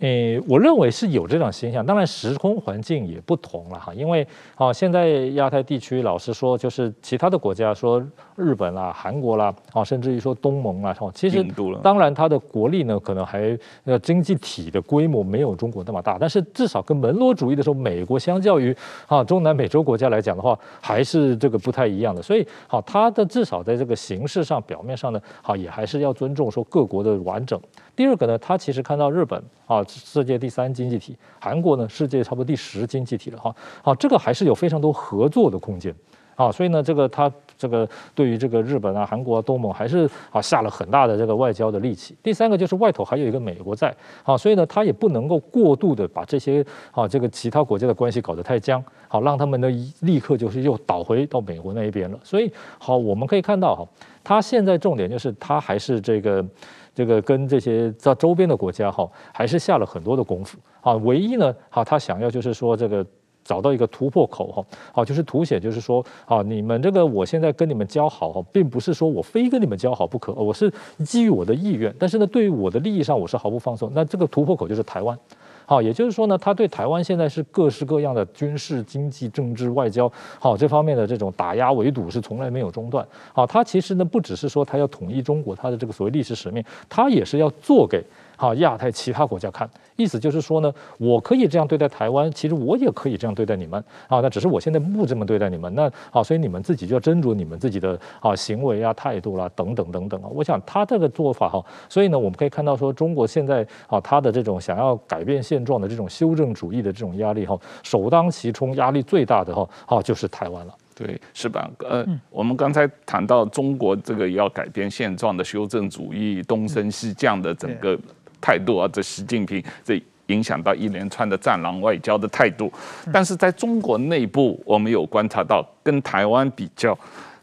[0.00, 8.00] 诶，我认为是有这种现象，当然时空环境也不同了哈，因为啊，现在亚太地区老实说，就是其他的国家说
[8.38, 11.44] 日本啦、韩国啦，啊，甚至于说东盟啊，其实
[11.82, 18.74] 当然它的国力呢，可能还呃经济体的规模没有中国那么大，但是至少跟门罗主义的时候，美国相较于
[19.08, 27.60] 啊中南美洲国家来讲的话，还是这个不太一样的，所以好，它的至少在这个形式上、表面上呢，好也还是要尊重说各国的完整。
[27.96, 33.52] 第二个呢，他其实看到日本啊，世界第三经济体；韩国呢，世界差不多第十经济体了哈。
[33.82, 35.92] 好，这个还是有非常多合作的空间
[36.38, 42.16] 啊，所以呢，这个他这个对于这个日本啊、韩国啊、东盟还是啊下了很大的这个外交的力气。
[42.22, 49.68] 第三个就是外头还有一个美国在啊，所以呢，他也不能够过度的把这些啊这个其他国家的关系搞得太僵，好让他们呢
[50.02, 52.16] 立刻就是又倒回到美国那一边了。
[52.22, 53.84] 所以好，我们可以看到哈，
[54.22, 56.46] 他现在重点就是他还是这个。
[56.94, 60.94] 这个跟这些在周边的国家哈，还是下了很多的功夫啊。
[60.94, 63.06] 唯一呢，哈，他想要就是说这个
[63.48, 70.70] 找到一个突破口哈，好，就是凸显就是说啊，你们这个我现在跟你们交好哈，并不是说我非跟你们交好不可，我是
[71.02, 73.90] 基于我的意愿，但是呢，对于我的利益上，我是毫不放松。
[73.94, 75.18] 那这个突破口就是台湾。
[75.64, 83.06] 好，也就是说呢，他对台湾现在是各式各样的军事、经济、政治、外交，好这方面的这种打压围堵是从来没有中断。
[83.32, 88.04] 好，他其实呢不只是说他要统一中国，他的这个所谓历史使命，他也是要做给。
[88.38, 94.20] 好，亚太其他国家看，意思就是说呢，我可以这样对待台湾，其实我也可以这样对待你们啊。
[94.20, 100.28] 那只是我现在不这么对待你们，那啊，所以你们自己就要斟酌你们自己的啊行为啊、态度啦、啊、等等等等啊。
[100.32, 110.74] 我想他这个做法哈，所以呢，我们可以看到说，中国现在啊，他的这种想要改变现状的这种修正主义的这种压力哈，首当其冲，压力最大的哈，好就是台湾了。
[110.94, 111.70] 对，是吧？
[111.88, 117.98] 呃，我们刚才谈到中国这个要改变现状的修正主义，东升西降的整个。
[118.40, 122.70] 态度啊，这习近平这影响到一连串的战狼外交的态度，
[123.10, 126.94] 但是在中国内部，我们有观察到，跟台湾比较，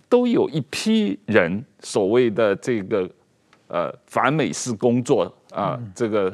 [0.07, 3.09] 都有一批人所谓的这个
[3.69, 6.31] 呃反美式工作啊，这个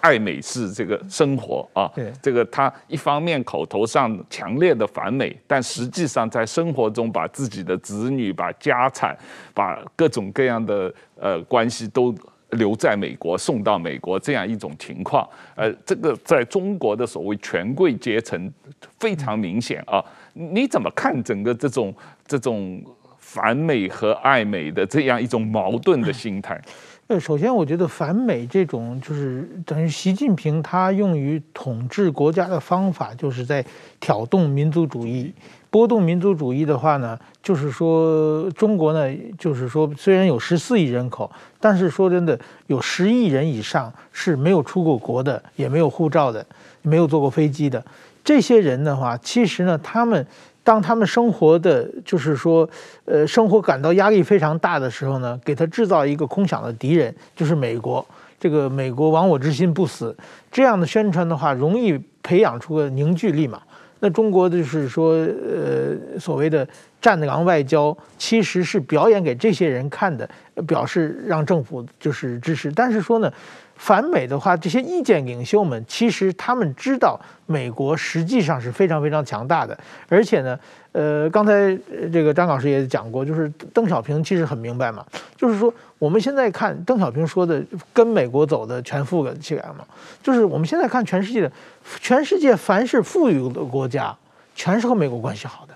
[0.00, 1.90] 爱美式这个生活啊，
[2.22, 9.18] 这个他一方面口头上强烈的反美，但实际上在生活中把自己的子女、把家产、
[9.52, 12.14] 把各种各样的呃关系都。
[12.50, 18.52] 留在美国，送到美国这样一种情况，呃，这个在中国的所谓权贵阶层
[18.98, 20.04] 非常明显啊。
[20.32, 21.94] 你怎么看整个这种
[22.26, 22.80] 这种
[23.18, 26.60] 反美和爱美的这样一种矛盾的心态？
[27.08, 33.64] 呃，首先我觉得反美这种就是等于习近平他用于统治国家的方法，就是在
[34.00, 35.32] 挑动民族主义。
[35.70, 46.44] 波动民族主义的话呢，就是说中国呢，就是说虽然有十四亿人口，但是说真的，有十亿人以上是没有出过国的，也没有护照的，
[46.82, 47.84] 没有坐过飞机的。
[48.24, 50.26] 这些人的话，其实呢，他们
[50.66, 52.68] 当他们生活的，就是说，
[53.04, 58.04] 呃，生活感到压力非常大的时候呢，给他制造一个空想的敌人，就是美国。
[58.40, 60.14] 这个美国亡我之心不死，
[60.50, 63.62] 这样的宣传的话，容易培养出个凝聚力嘛。
[64.00, 66.66] 那中国就是说，呃，所谓的
[67.00, 70.28] 战狼外交，其实是表演给这些人看的，
[70.66, 72.72] 表示让政府就是支持。
[72.72, 73.32] 但是说呢，
[73.76, 80.58] 反美的话，这些意见领袖们其实他们知道美国实际上是非常非常强大的，而且呢。
[80.92, 81.78] 呃，刚才
[82.10, 85.04] 这个张老师也讲过，就是邓小平其实很明白嘛，
[85.36, 87.62] 就是说我们现在看邓小平说的
[87.92, 89.84] 跟美国走的全富起来嘛，
[90.22, 91.52] 就是我们现在看全世界的，
[92.00, 94.16] 全世界凡是富裕的国家，
[94.54, 95.74] 全是和美国关系好的，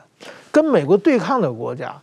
[0.50, 1.94] 跟美国对抗的国家。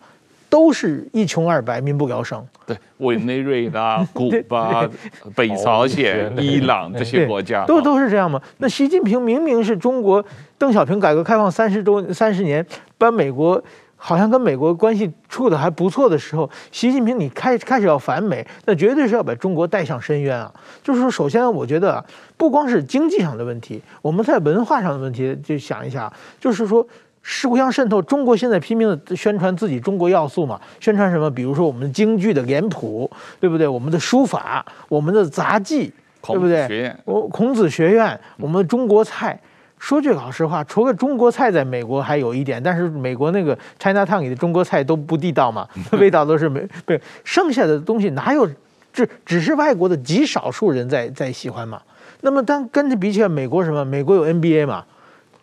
[0.50, 2.46] 都是一穷二白，民不聊生。
[2.66, 4.88] 对，委内瑞拉、 古巴、
[5.36, 8.42] 北朝鲜、伊朗这些国家，都都是这样吗？
[8.58, 10.24] 那习近平明明是中国，
[10.58, 12.66] 邓小平改革开放三十周三十年，
[12.98, 13.62] 把美国
[13.96, 20.54] 好像跟美国关系处得还不错的时候，习近平你开开始要反美，那绝对是要把中国带向深渊啊！
[20.84, 22.04] 就是说，首先我觉得
[22.36, 26.88] 不光是经济上的问题，我们在文化上的问题就想一下，就是说。
[27.30, 28.02] 是互相渗透。
[28.02, 30.58] 中国现在拼命的宣传自己中国要素嘛？
[30.80, 31.30] 宣传什么？
[31.30, 33.68] 比如说我们的京剧的脸谱，对不对？
[33.68, 36.96] 我们的书法，我们的杂技，对不对？
[37.04, 39.38] 我孔子学院，我们的中国菜。
[39.78, 45.68] 说句老实话，除了中国菜在美国还有一点，但是美国那个 China Town 里的中国菜都不地道嘛，
[46.00, 47.00] 味道都是没对。
[47.26, 48.50] 剩下的东西哪有？
[48.94, 51.80] 这只是外国的极少数人在在喜欢嘛。
[52.22, 53.86] 那么当跟着比起来，美国什么？
[53.86, 54.84] 美国有 NBA 嘛？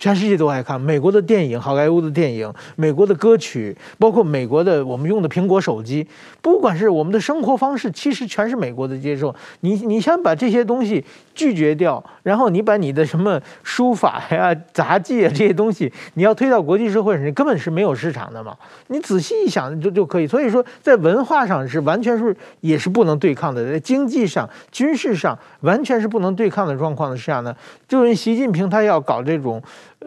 [0.05, 6.07] 全世界都爱看美国的电影，好莱坞的电影，美国的歌曲，包括美国的我们用的苹果手机，
[6.43, 9.35] 不管是我们的生活方式，其实全是美国的接受。
[9.61, 11.03] 你你先把这些东西
[11.35, 18.57] 拒绝掉，然后你把你的什么书法呀、 杂技啊这些东西，你要推到国际社会上，你根本是没有市场的嘛。
[18.87, 20.27] 你仔细一想就就可以。
[20.27, 27.55] 所以说，在文化上是完全是也是不能对抗的，在经济上、军事上完全是不能对抗的状况之下呢，
[27.89, 29.63] 就是习近平他要搞这种。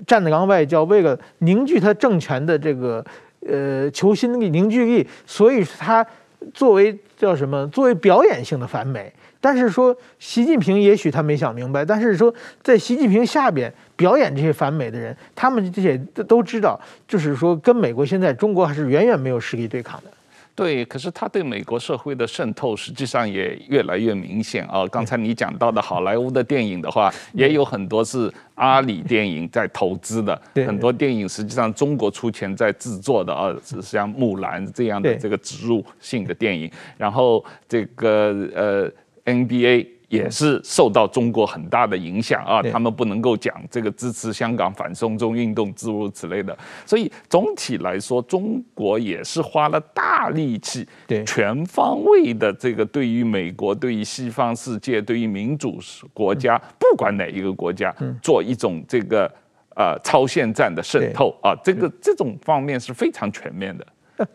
[0.05, 3.03] 战狼外交，为了凝聚他政权的这个
[3.47, 6.05] 呃求心力、凝聚力，所以他
[6.53, 7.67] 作为叫什么？
[7.69, 15.97] 作为表演性的反美，但是说习近平也许他没想明白，但是说在习近平下边表演这些反美的人，他们这些
[16.27, 20.11] 都知道，就是说跟美国现在中国还是远远没有实力对抗的。
[20.55, 24.87] 对，可是他对美国社会的渗透实际上也越来越明显啊。
[24.87, 38.91] 刚才你讲到的好莱坞的电影的话，也有很多是阿里电影在投资的，很多电影实际上中国出钱在制作的啊，像《木兰》这样的这个植入性的电影，然后这个呃
[39.27, 39.87] NBA。
[40.09, 55.77] 也是受到中国很大的影响啊，他们不能够讲这个支持香港反送中运动诸如此类的，所以总体来说，中国也是花了大力气，对全方位的这个对于美国、对于西方世界、对于民主
[56.13, 59.29] 国家，不管哪一个国家，做一种这个
[59.75, 63.85] 呃超限战的渗透啊，这个这种方面是非常全面的。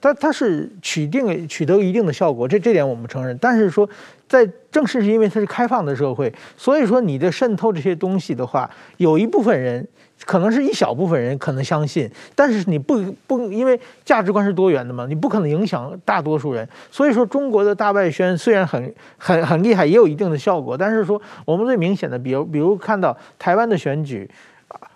[0.01, 3.37] 它它是取定取得一定的效果，这这点我们承认。
[3.39, 3.89] 但是说，
[4.33, 9.87] 在正是是因为它是开放的社会，所以说你的渗透这些东西的话，有一部分人
[10.25, 16.67] 可能是一小部分人可能相信，但是你不不因为价值观是多元的嘛，你不可能影响大多数人。
[16.91, 24.31] 所以说，中国的大外宣虽然很很很厉害，也有一定的效果，但是说我们最明显的，比如比如看到台湾的选举。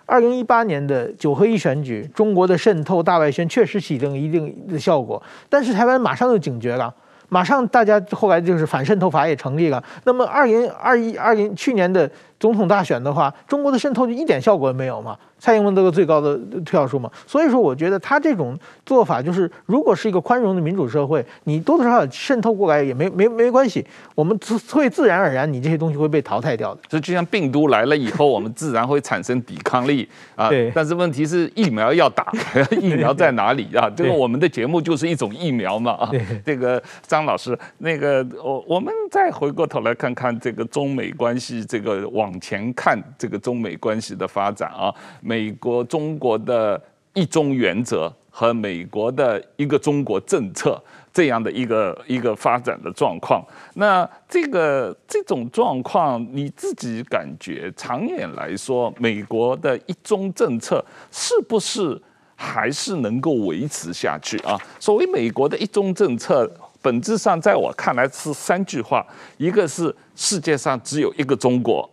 [0.07, 6.91] 二零一八年的九合一选举，中国的渗透大外宣确实起了一定的效果，但是台湾马上就警觉了，
[7.29, 9.83] 马上大家后来就是反渗透法也成立了。
[10.03, 12.09] 那么二零二一二零去年的
[12.39, 15.17] 总统大选的话，中国的渗透就一点效果也没有嘛。
[15.39, 26.81] 蔡英文得个最高的票数嘛，所以说我觉得他这种做法就是，如果是一个宽容的民主社会，你多多少少渗透过来也没没没关系，我们自会自然而然，你这些东西会被淘汰掉的。
[26.87, 30.49] 这就像病毒来了以后，我们自然会产生抵抗力啊。
[30.49, 30.71] 对。
[30.73, 32.33] 但是问题是疫苗要打，
[32.81, 33.87] 疫苗在哪里啊？
[33.95, 36.11] 这个我们的节目就是一种疫苗嘛啊。
[36.43, 44.93] 这个张老师，那个我我们再回过头来看看这个中美关系，这个往往前看这个中美关系的发展啊。
[45.21, 46.81] 美国、中国的
[47.13, 50.81] 一中原则和美国的一个中国政策
[51.13, 53.41] 这样的一个一个发展的状况，
[53.75, 61.99] 那这个这种状况，你自己感觉长远来说，美国的一中政策是不是
[62.35, 64.59] 还是能够维持下去啊？
[64.79, 66.47] 所谓美国的一中政策，
[66.83, 69.03] 本质上在我看来是三句话：
[69.37, 71.89] 一个是世界上只有一个中国。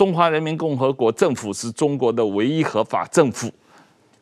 [0.00, 3.52] 中华人民共和国政府是中国的唯一合法政府，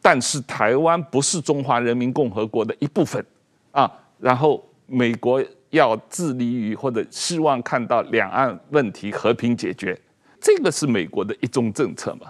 [0.02, 3.24] 但是台湾不是中华人民共和国的一部分
[3.70, 3.88] 啊。
[4.18, 9.96] 然后美国要致力于或者希望看到两岸问题和平解决，
[10.40, 12.26] 这个是美国的一种政策嘛？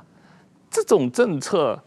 [0.71, 1.83] 这种政策，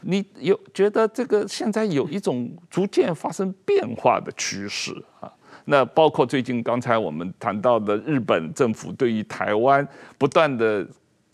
[0.00, 5.30] 你有觉得这个现在有一种逐渐发生变化的趋势啊？
[5.68, 10.86] 那包括最近刚才我们谈到的日本政府对于台湾不断的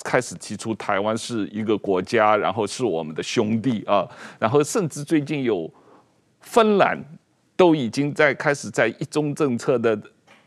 [0.03, 5.71] 开始提出台湾是一个国家，然后是我们的兄弟啊，然后甚至最近有
[6.41, 6.99] 芬兰
[7.55, 9.97] 都已经在开始在一中政策的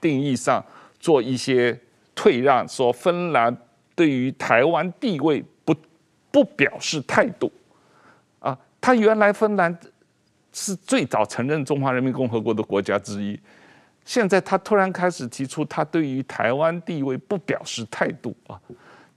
[0.02, 0.64] 定义上
[1.00, 1.80] 做一些
[2.16, 3.56] 退让，说芬兰
[3.94, 5.76] 对于台湾地位不
[6.32, 7.52] 不表示态度
[8.40, 9.78] 啊，他原来芬兰
[10.52, 13.40] 是最早承认中华人民共和国的国家之一。
[14.06, 18.62] 现在他突然开始提出，他对于台湾地位不表示态度啊，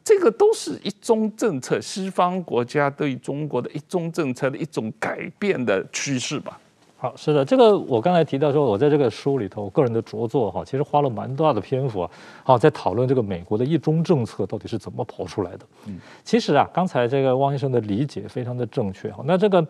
[0.02, 6.58] 这个都是一中政策，西方国家对于中国的一中政策的一种改变的趋势吧。
[6.96, 12.10] 好，是的，这个我刚才提到说，我在这个书里头，我个人的着作哈，其实花了蛮大的篇幅啊，
[12.42, 15.66] 好，在讨论这个美国的一中政策到底是怎么跑出来的。
[15.86, 19.22] 嗯，其实啊，刚才这个汪医生的理解非常的正确哈。
[19.26, 19.64] 那这个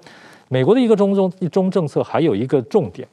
[0.46, 3.08] 美国的一个中中一中政策还有一个重点，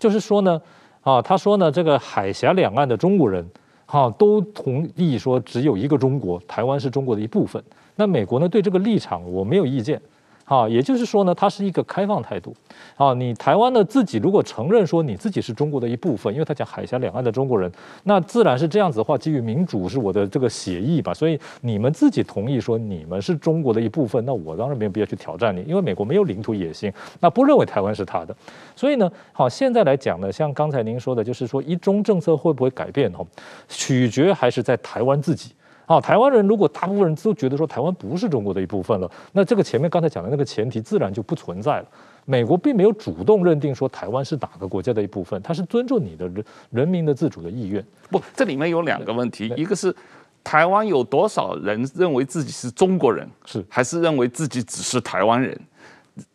[0.00, 0.60] 就是说呢。
[1.04, 3.46] 啊，他说呢，这个海峡两岸的中国人，
[3.86, 7.62] 哈，都同意说只有一个中国，台湾是中国的一部分。
[7.94, 10.00] 那美国呢，对这个立场我没有意见。
[10.44, 12.54] 啊，也就是说呢，它是一个开放态度。
[12.96, 17.70] 啊，你台湾呢自己如果承认说你自己是中国的一部分，因为他讲海峡两岸的中国人，
[18.04, 28.36] 那自然是这样子的话，基于民主是我的这个协议吧，所以你们自己同意说你们是中国的一部分，那我当然没有必要去挑战你，因为美国没有领土野心，那不认为台湾是他的。
[28.76, 33.26] 所以呢，好，现在来讲呢，像刚才您说的，就是说一中政策会不会改变哦，
[33.68, 35.52] 取决还是在台湾自己。
[35.86, 41.86] 啊，台湾人如果大部分人都觉得说台湾不是中国的一部分了，那这个前面刚才讲的那个前提自然就不存在了。
[42.26, 47.84] 美国并没有主动认定说台湾是哪个国家的一部分，它是尊重你的人人民的自主的意愿。
[48.10, 49.94] 不，这里面有两个问题，一个是
[50.42, 55.60] 台湾有多少人认为自己是中国人，是还是认为自己只是台湾人？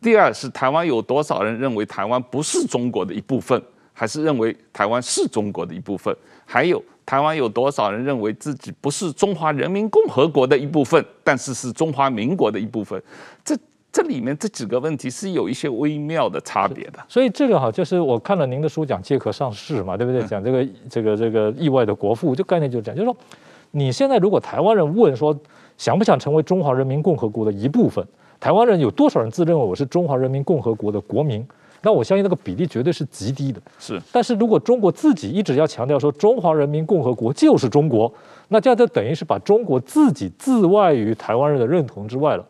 [0.00, 3.60] 第二是台湾有多少人认为台湾不是中国的一部分？
[4.00, 6.16] 还是认为台湾是中国的一部分？
[6.46, 12.98] 还有台湾有多少人认为自己不是中华人民共和国的一部分，但是是中华民国的一部分？
[13.44, 13.54] 这
[13.92, 16.98] 这里面这几个问题是有一些微妙的差别的。
[17.10, 20.22] 所以这个哈，就是我看了您的书讲借壳上市嘛，对不对？
[20.22, 23.14] 讲这个这个这个意外的国父，这概念就是这样，就是说
[23.72, 25.38] 你现在如果台湾人问说
[25.76, 28.02] 想不想成为中华人民共和国的一部分？
[28.40, 31.46] 台湾人有多少人自认为我是中华人民共和国的国民？
[31.82, 33.60] 那我相信那个比例绝对是极低的。
[33.78, 38.12] 是，但是如果中国自己一直要强调说中华人民共和国就是中国，
[38.48, 42.44] 那这样就等于是把中国自己自外于台湾人的认同之外了。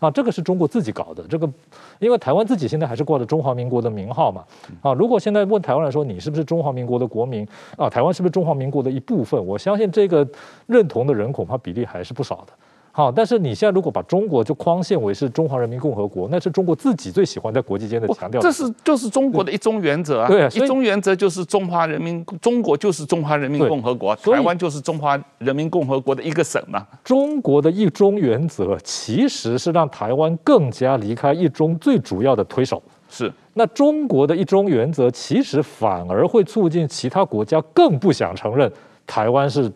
[0.00, 1.24] 啊，这个是中国自己搞的。
[1.30, 1.50] 这个，
[1.98, 4.44] 因为台湾自己现在还是挂着中华民国的名号嘛。
[4.82, 7.46] 啊，如果现在问台湾人说你是不是中华民国的国民？
[7.78, 9.42] 啊，台湾是不是中华民国的一部分？
[9.46, 10.28] 我相信这个
[10.66, 12.52] 认同的人恐怕比例还是不少的。
[12.96, 18.40] 好，但是你现在如果把中国就框限为是中华人民共和国，那是中国自己最喜欢在国际间的强调。
[18.40, 20.28] 这是就是中国的一中原则啊。
[20.28, 26.86] 对啊，一中原则就是中华人民，中国就是中华人民共和国，台湾就是中华人民共和国的一个省嘛。
[27.02, 32.80] 中国的一中原则其实是让台湾更加离开一中最主要的推手。
[33.08, 38.72] 是，那中国的一中原则其实反而会促进其他国家更不想承认
[39.04, 39.68] 台湾是。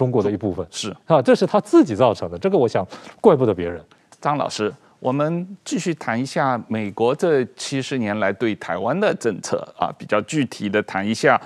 [0.00, 2.38] 中国的一部分是啊，这是他自己造成的。
[2.38, 2.82] 这个我想
[3.20, 3.84] 怪不得别人。
[4.18, 11.38] 张老师，我们继续谈一下美国这七十年来对台湾的政策啊，比较具体的谈一下。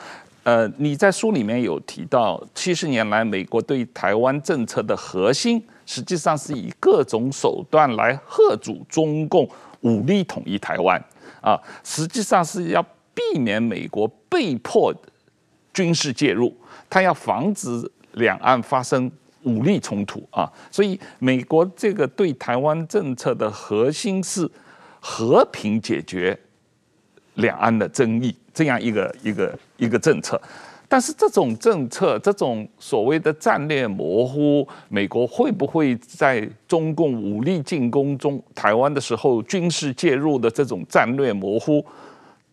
[0.45, 9.49] 呃，你在书里面有提到，七十年来美国对台湾政策的核心，实际上是以各种手段来吓阻中共
[9.81, 11.03] 武力统一台湾
[11.41, 12.81] 啊，实际上是要
[13.13, 14.95] 避免美国被迫
[15.73, 16.57] 军事介入，
[16.89, 17.91] 他要防止。
[18.15, 19.11] 两岸发生
[19.43, 24.51] 武力冲突啊，所以美国这个对台湾政策的核心是
[25.01, 26.39] 和平解决
[27.35, 30.41] 两岸的争议，这样一个一个一个政策。
[30.87, 41.85] 但是这种政策，这种所谓的战略模糊，美国会不会在中共武力进攻中台湾的时候军事介入的这种战略模糊？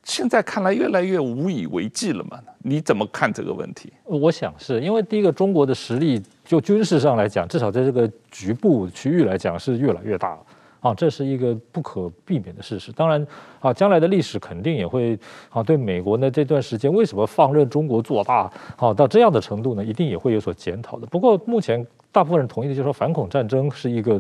[0.04, 2.40] 现在看来越来越无以为继了嘛？
[2.64, 3.94] 你怎么看这个问题？
[4.04, 10.38] 我想是因为第一个，中国的实力就军事上来讲，至少在这个局部区域来讲是越来越大
[10.80, 12.92] 啊，这是一个不可避免的事实。
[12.92, 13.26] 当然
[13.60, 15.18] 啊，将来的历史肯定也会
[15.50, 21.06] 啊，对美国呢这段时间为什么放任中国做大啊到这样的程度呢，一定也会有所检讨的。
[21.08, 24.20] 不过目前大部分人同意的就是说，反恐战争是一个。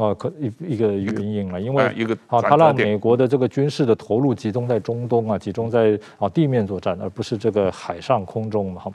[0.00, 1.84] 啊，可一一个原因了，因为
[2.26, 8.80] 啊，他让美国的这个军事的投入集中在中东啊，集中在啊地面作战，而不是这个海上空中嘛。
[8.80, 8.92] 哈，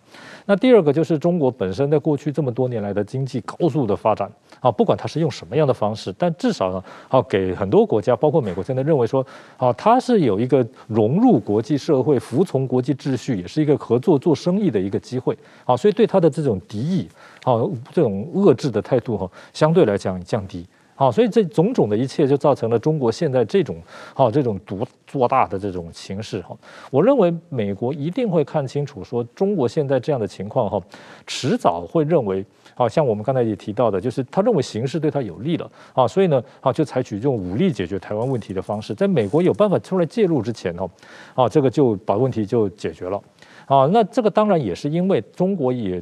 [0.48, 4.28] 那第二个就是中国本身在过去这么多年来的经济高速的发展
[4.60, 9.24] 啊，不管它是用什么样的方式，但至少呢，啊，给很多国家，包括美国，现在认为说
[9.58, 17.08] 啊，它是有一个融入国际社会、服从国际秩序，也是一个合作做生意的一个机会啊，所以对它的这种敌意
[17.44, 17.62] 啊，
[17.94, 20.66] 这种遏制的态度哈，相对来讲降低。
[20.98, 23.76] 好，所以这种种的一切就造成了中国现在这种，
[24.14, 26.56] 好这种独做大的这种形势哈。
[26.90, 30.82] 我认为美国一定会看清楚，说中国现在这样的情况哈，
[31.28, 40.90] 迟早会认为，好像我们刚才也提到的，就是他认为形势对他有利了啊，所以呢，啊就采取这种武力解决台湾问题的方式，在美国有办法出来介入之前哈，
[41.34, 43.22] 啊这个就把问题就解决了
[43.66, 43.86] 啊。
[43.92, 46.02] 那这个当然也是因为中国也。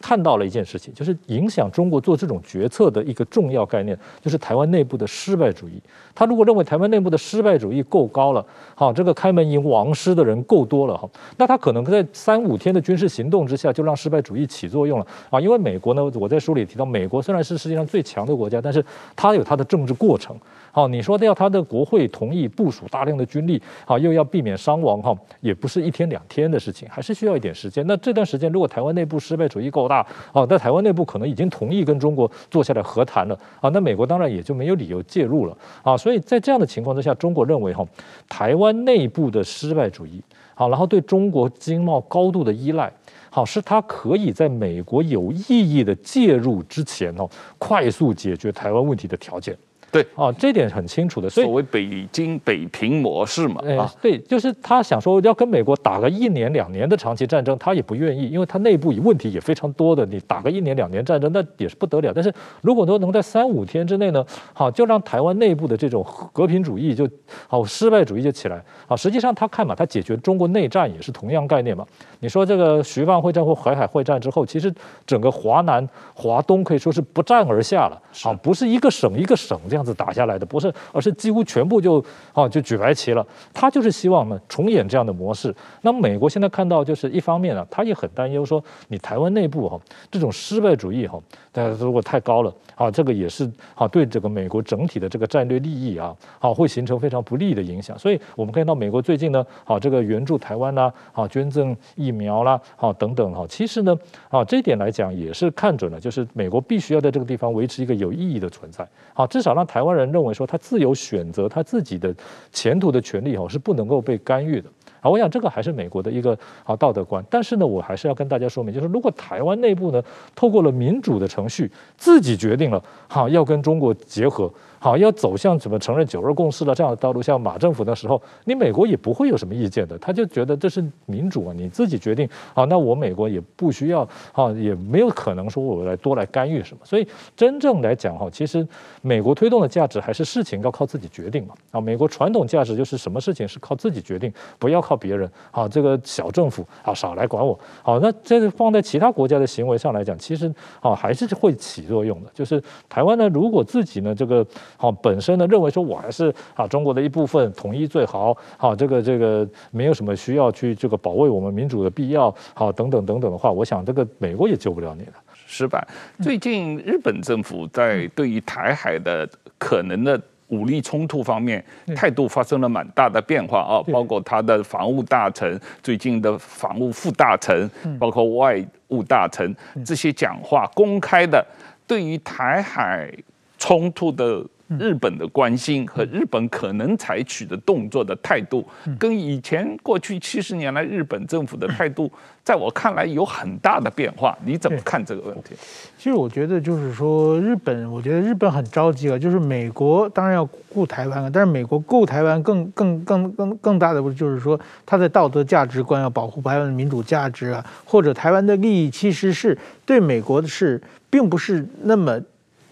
[0.00, 5.80] 看到了一件事情，就是影响中国做这种决策的一个重要概念，就是台湾内部的失败主义。
[6.14, 8.44] 他如果认为台湾内部的失败主义够高了，
[8.74, 15.40] 好，这个开门迎王师的人够多了哈，那他可能在三五天的军事行动之下就让失败主义起作用了啊。
[15.40, 18.84] 因为美国呢，我在书里提到，美国虽然是世界上最强的国家，但是
[19.14, 20.36] 它有它的政治过程。
[20.72, 27.84] 好，你说要他的国会同意部署大量的军力，好，又要避免伤亡，哈，也不是一天两天的事情，还是需要一点时间。
[27.88, 37.86] 那这段时间，如果台湾内部失败主义够大，哦，在台湾内部可能已经同意跟中国坐下来和谈了，啊，那美国当然也就没有理由介入了，啊，所以在这样的情况之下，中国认为，哈，
[38.28, 40.22] 台湾内部的失败主义，
[40.54, 42.90] 好，然后对中国经贸高度的依赖，
[43.28, 47.28] 好，是他可以在美国有意义的介入之前，哦，
[47.58, 49.54] 快速解决台湾问题的条件。
[49.90, 62.12] 对啊，这点很清楚的，所以所谓北京北平模式嘛，啊，对，就是他想说要跟美国打个一年两年的长期战争，他也不愿意，因为他内部问题也非常多的，你打个一年两年战争那也是不得了。
[62.14, 67.08] 但是如果说能在三五天之内呢，好，就让台湾内部的这种和平主义就
[67.48, 71.84] 好，失败主义就起来，好，实际上他看嘛，他解决中国内战也是同样概念嘛。
[72.20, 74.72] 你说这个徐蚌会战或淮海会战之后，其实
[75.04, 75.84] 整个华南、
[76.14, 79.79] 华东可以说是不战而下了，啊，不是一个省一个省这样。
[79.80, 82.04] 样子打下来的，不是，而是几乎全部就
[82.34, 83.26] 啊就举白旗了。
[83.54, 85.54] 他就是希望呢重演这样的模式。
[85.80, 91.18] 那么美国现在看到就是一方面呢，他也很担忧说你台湾内部哈这种失败主义哈，
[91.50, 97.98] 大家如果太高了啊，这个也是啊对这个美国整体的这个战略利益啊，啊会形成非常不利的影响。
[97.98, 103.96] 所以我们看到美国最近呢，啊这个援助台湾啦，啊捐赠疫苗啦，啊等等哈，其实呢
[104.28, 112.12] 啊这一点来讲也是看准了，就是美国必须要在这个地方维持一个有意义的存在，好，至少让台湾人认为说他自由选择他自己的
[112.50, 114.68] 前途的权利哦是不能够被干预的。
[115.00, 120.02] 啊，我想这个还是美国的一个啊道德观，但是呢，我还是要跟大家说明，就是如果台湾内部呢，
[120.34, 124.52] 透过了民主的程序，自己决定了，哈要跟中国结合。
[124.82, 132.26] 好，要走向什么承认九二共识的这样的道路，像马政府的时候，你美国也不会有什么意见的，他就觉得这是民主啊，你自己决定。
[132.54, 136.80] 好，那我美国也不需要，啊，也没有可能说我来多来干预什么。
[136.82, 137.06] 所以
[137.36, 138.66] 真正来讲哈，其实
[139.02, 141.54] 美国推动的价值还是事情要靠自己决定嘛。
[141.72, 145.30] 啊，美国传统价值就是什么事情是靠自己决定，不要靠别人。
[145.50, 147.58] 好，这个小政府啊，少来管我。
[147.82, 150.50] 好，那这个放在其他国家的行为上来讲，其实
[150.80, 152.30] 啊还是会起作用的。
[152.32, 154.46] 就是台湾呢，如果自己呢这个。
[154.76, 158.36] 好，本身呢认为说我还是啊中国的一部分，统一最好。
[158.56, 162.34] 好，这个这个没有什么需要去这个保卫我们民主的必要。
[162.54, 165.12] 好，等等等等的话，我想这个美国也救不了你了。
[165.46, 165.84] 失败，
[166.20, 171.64] 最近日本政府在对于台海的可能的武力冲突方面
[171.96, 177.68] 态度发生了蛮大的变化啊，包括他的防务大臣、最近的防务副大臣，
[177.98, 179.54] 包括外务大臣
[179.84, 181.44] 这些讲话公开的
[181.86, 183.12] 对于台海
[183.58, 184.44] 冲突的。
[184.78, 188.64] 日本的关心和日本可能采取的动作的态度，
[188.98, 192.10] 跟以前过去七十年来日本政府的态度，
[192.44, 194.36] 在我看来有很大的变化。
[194.44, 195.54] 你怎么看这个问题？
[195.98, 199.18] 其实我觉得就是说，日本，我觉得日本很着急了。
[199.18, 212.20] 就是美国当然要顾台湾了，但是美国顾台湾更更更更更大的不就是说，他的道德价值观要保护台湾的民主价值啊，或者台湾的利益，其实是对美国的是并不是那么。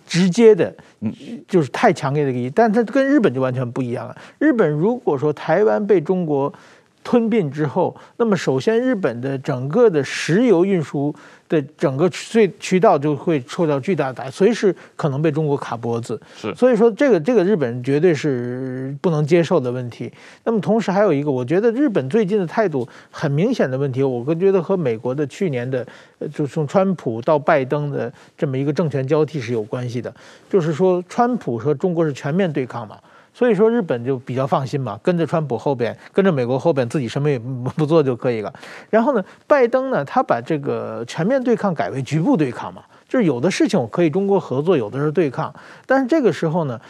[0.09, 0.75] 直接的，
[1.47, 4.17] 就是太强烈的意义，但它跟日本就完全不一样了。
[4.39, 6.53] 日本如果说台湾被中国
[7.09, 11.15] 吞并之后，那么首先日本的整个的石油运输。
[11.49, 16.21] 的整个隧渠道就会受到巨大的打击，随时可能被中国卡脖子。
[16.37, 20.13] 是，所以说这个这个日本绝对是不能接受的问题。
[20.45, 25.87] 那么同时还有一个，我觉得日本最近的态度很明显的问题，我觉得和美国的去年的，
[26.35, 30.15] 就从川普到拜登的这么一个政权交替是有关系的。
[30.51, 32.99] 就是说，川普和中国是全面对抗嘛。
[33.39, 37.39] 所以说日本就比较放心嘛，跟着川普后边，跟着美国后边，自己什么也
[37.77, 38.53] 不做就可以了。
[38.91, 45.55] 然后呢，拜登呢，他把这个全面对抗改为局部对抗嘛，就是有的事情我可以中国合作，有的是对抗。
[45.87, 46.81] 但是这个时候呢，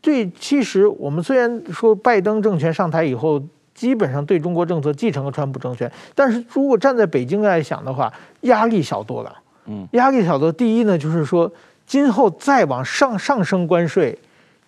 [0.00, 3.42] 对，其实我们虽然说拜登政权上台以后，
[3.74, 8.12] 基本上对中国政策继承了川普政权，但是如果站在北京来想的话，
[8.42, 9.36] 压力小多了。
[9.66, 10.52] 嗯，压力小多。
[10.52, 11.50] 第一呢，就是说
[11.84, 14.16] 今后再往上上升关税。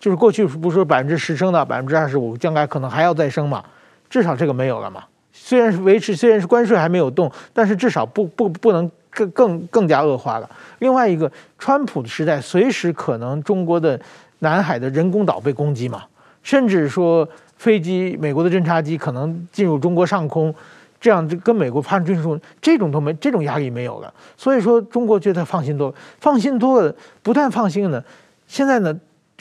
[0.05, 3.65] 就是过去不是说百分之十升到百分之二十五，将来可能还要再升嘛？
[4.11, 5.03] 至少这个没有了嘛。
[5.33, 10.51] 虽然是维持，虽然是关税还没有动，但是至少不不不能更更更加恶化了。
[10.81, 13.99] 另外一个，川普的时代随时可能中国的
[14.41, 16.03] 南海的人工岛被攻击嘛，
[16.43, 17.27] 甚至说
[17.57, 20.55] 飞机美国的侦察机可能进入中国上空，
[21.01, 24.13] 这样就跟美国发生军事冲突，这种都没这种压力没有了。
[24.37, 28.05] 所以说中国觉得放心多了，放心多了，不但放心了，
[28.47, 28.95] 现在呢。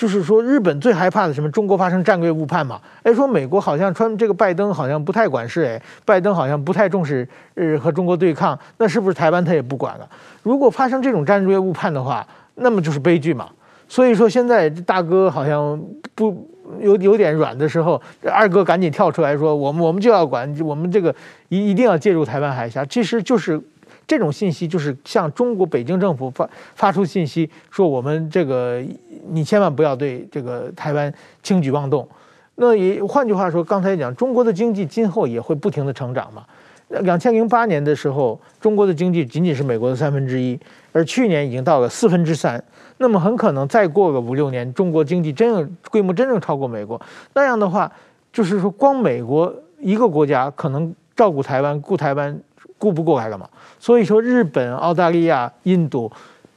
[0.03, 1.49] 就是说，日本最害怕的什么？
[1.49, 2.77] 中国发生战略误判嘛？
[3.03, 7.25] 哎，说美国好像川这个拜登好像不太管事，哎，拜登好像不太重视
[7.55, 10.09] 呃和中国对抗，那是不是台湾他也不管了？
[10.41, 13.47] 如果发生这种战略误判的话，那么就是悲剧嘛。
[13.87, 15.81] 所以说现在大哥好像
[16.13, 16.49] 不
[16.81, 21.15] 有有点软的时候，二哥赶紧跳出来说，我们我们就要管，我们这个
[21.47, 23.57] 一一定要介入台湾海峡，其实就是。
[24.05, 28.83] 这种信息就是向中国北京政府发发出信息，说我们这个
[29.29, 32.07] 你千万不要对这个台湾轻举妄动。
[32.55, 36.45] 那也换句话说，刚才讲中国的经济今后也会不停的成长嘛。
[36.89, 40.59] 两千零八年的时候，中国的经济仅仅是美国的三分之一，
[40.91, 42.63] 而去年已经到了四分之三。
[42.97, 47.01] 那么很可能再过个五六年，中国经济真正规模真正超过美国。
[47.33, 47.91] 那样的话，
[48.31, 52.39] 就是说光美国一个国家可能照顾台湾、顾台湾。
[52.83, 53.47] 顾不过来了嘛？
[53.79, 56.11] 所以说，日本、澳大利亚、印度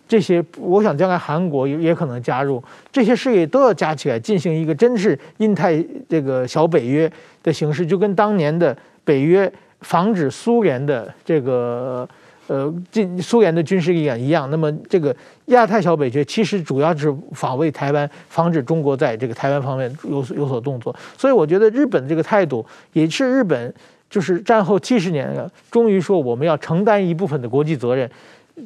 [0.09, 2.61] 这些，我想将来韩国也也可能加入，
[2.91, 7.09] 这些事业都要加起来进行一个真是印太这个小北约
[7.45, 9.53] 的形式，就跟当年的北约
[9.83, 12.09] 防止苏联的这个
[12.49, 15.15] 呃，进苏联的军事力量一样，那么这个
[15.47, 20.95] 亚太小北约其实主要是防卫台湾，防止中国在这个台湾方面有所有所动作。
[21.17, 23.73] 所以我觉得日本这个态度也是日本
[24.09, 28.11] 就是战后七十年了，终于说我们要承担一部分的国际责任，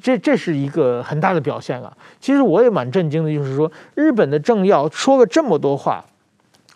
[0.02, 1.96] 这这是一个很大的表现啊。
[2.20, 6.04] 其实我也蛮震惊的，就是说日本的政要说了这么多话，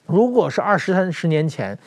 [0.06, 1.78] 如果是二十三十年前。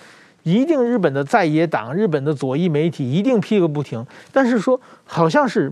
[0.44, 5.70] 一定日本的在野党、日本的左翼媒体一定批个不停，但是说好像是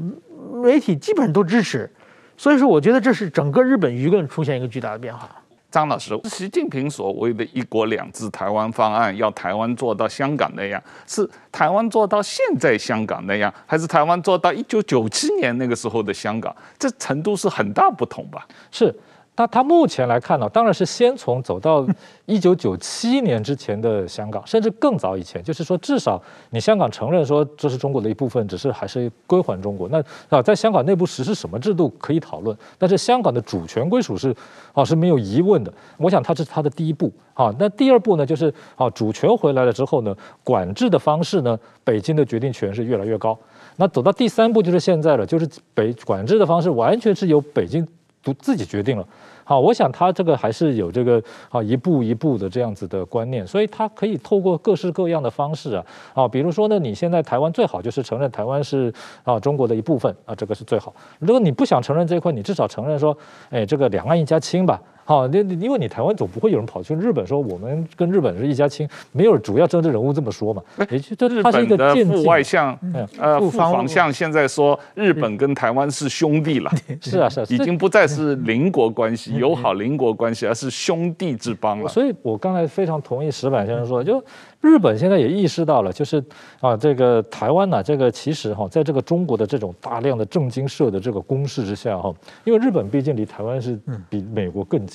[0.52, 1.90] 媒体基本上都支持，
[2.36, 5.30] 所以说我觉得这是整个日本舆论出现一个巨大的变化。
[5.76, 16.56] 张老师，习近平所谓的一国两制台湾方案，要台湾做到香港那样，是台湾做到现在香港那样，还是台湾做到一九九七年那个时候的香港？
[16.80, 18.48] 这程度是很大不同吧？
[18.72, 18.96] 是。
[19.38, 21.86] 那他目前来看呢，当然是先从走到
[22.26, 26.22] 一九九七年之前的香港，甚至更早以前，就是说至少
[26.52, 29.90] 你香港承认说这是中国的一部分，只是还是归还中国。
[29.90, 34.34] 那啊，在香港内部实施什么制度可以讨论，但是香港的主权归属是
[34.74, 35.74] 啊是没有疑问的。
[35.98, 37.54] 我想它是它的第一步啊。
[37.60, 43.38] 那第二步呢，就是啊主权回来了之后呢，管制的方式呢，北京的决定权是越来越高。
[43.76, 47.86] 那走到第三步就是现在了，就是北管制的方式完全是由北京
[48.26, 49.08] 不自己决定了。
[49.44, 58.92] 好，我想他这个还是有这个啊一步一步的这样子的观念，所以他可以透过各式各样的方式啊，啊，比如说呢，你现在台湾最好就是承认台湾是
[59.24, 60.92] 啊中国的一部分啊，这个是最好。
[61.20, 63.16] 如果你不想承认这一块，你至少承认说，
[63.52, 64.82] 哎，这个两岸一家亲吧。
[65.06, 70.62] 好，那因为你台湾总不会有人跑去日本说我们跟日本是一家亲，没有主要政治人物这么说嘛。
[70.90, 72.78] 也就这它是一个副外相，
[73.20, 76.72] 呃，副防相现在说日本跟台湾是兄弟了。
[77.00, 81.88] 是啊，是啊，已经不再是邻国关系、友好邻国关系，而是兄弟之邦了。
[81.88, 84.24] 所以我刚才非常同意石板先生说的，就。
[84.62, 86.18] 日本现在也意识到了，就是
[86.60, 92.12] 啊，这个台湾呢，这个其实哈，在这个中国的这种大量的政经社的这个攻势之下哈，
[92.46, 93.80] 因为日本毕竟离台湾是
[94.10, 94.95] 比美国更近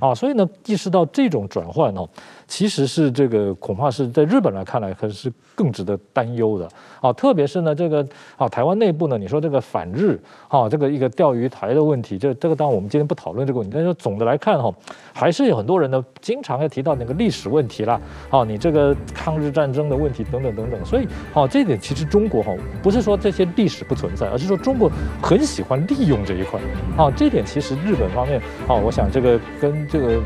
[0.00, 2.08] 啊，所以呢，意识到这种转换哦，
[2.48, 6.68] 其实是这个恐怕是在日本来看来，可是更值得担忧的
[7.00, 8.04] 啊，特别是呢，这个
[8.36, 10.18] 啊，台湾内部呢，你说这个反日
[10.48, 14.74] 啊，这个一个钓鱼台的问题，这这个当然我们今天不讨论这个问题，但是总的来看哈，
[15.12, 18.96] 还是有很多人呢，经常要提到那个历史问题啦，啊，你这个。
[19.14, 24.90] 抗日战争的问题等等等等，所以好，这点其实中国哈不是说这些历史不存在，而是说中国
[25.20, 26.58] 很喜欢利用这一块。
[26.96, 30.20] 啊，这点其实日本方面啊，我想这个跟这个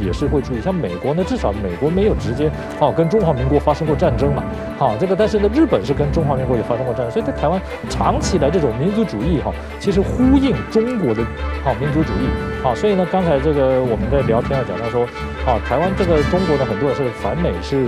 [0.00, 0.60] 也是会注意。
[0.62, 2.48] 像美国呢，至少美国没有直接
[2.78, 4.44] 啊跟中华民国发生过战争嘛。
[4.78, 11.22] 好，这个但是呢，日本是跟中华民国也发生过战争，所以在台湾长期来这种民族主义哈，其实呼应中国的
[11.64, 12.28] 啊民族主义。
[12.62, 15.02] 好，所以呢，刚才这个我们在聊天啊讲到说，
[15.44, 17.84] 啊，台湾这个中国呢很多人是反美是。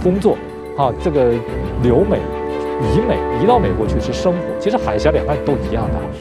[0.00, 0.38] 工作，
[0.76, 1.32] 啊，这个
[1.82, 2.18] 留美、
[2.80, 5.98] 移美、移到美国去是生活，其实海峡两岸都一样的。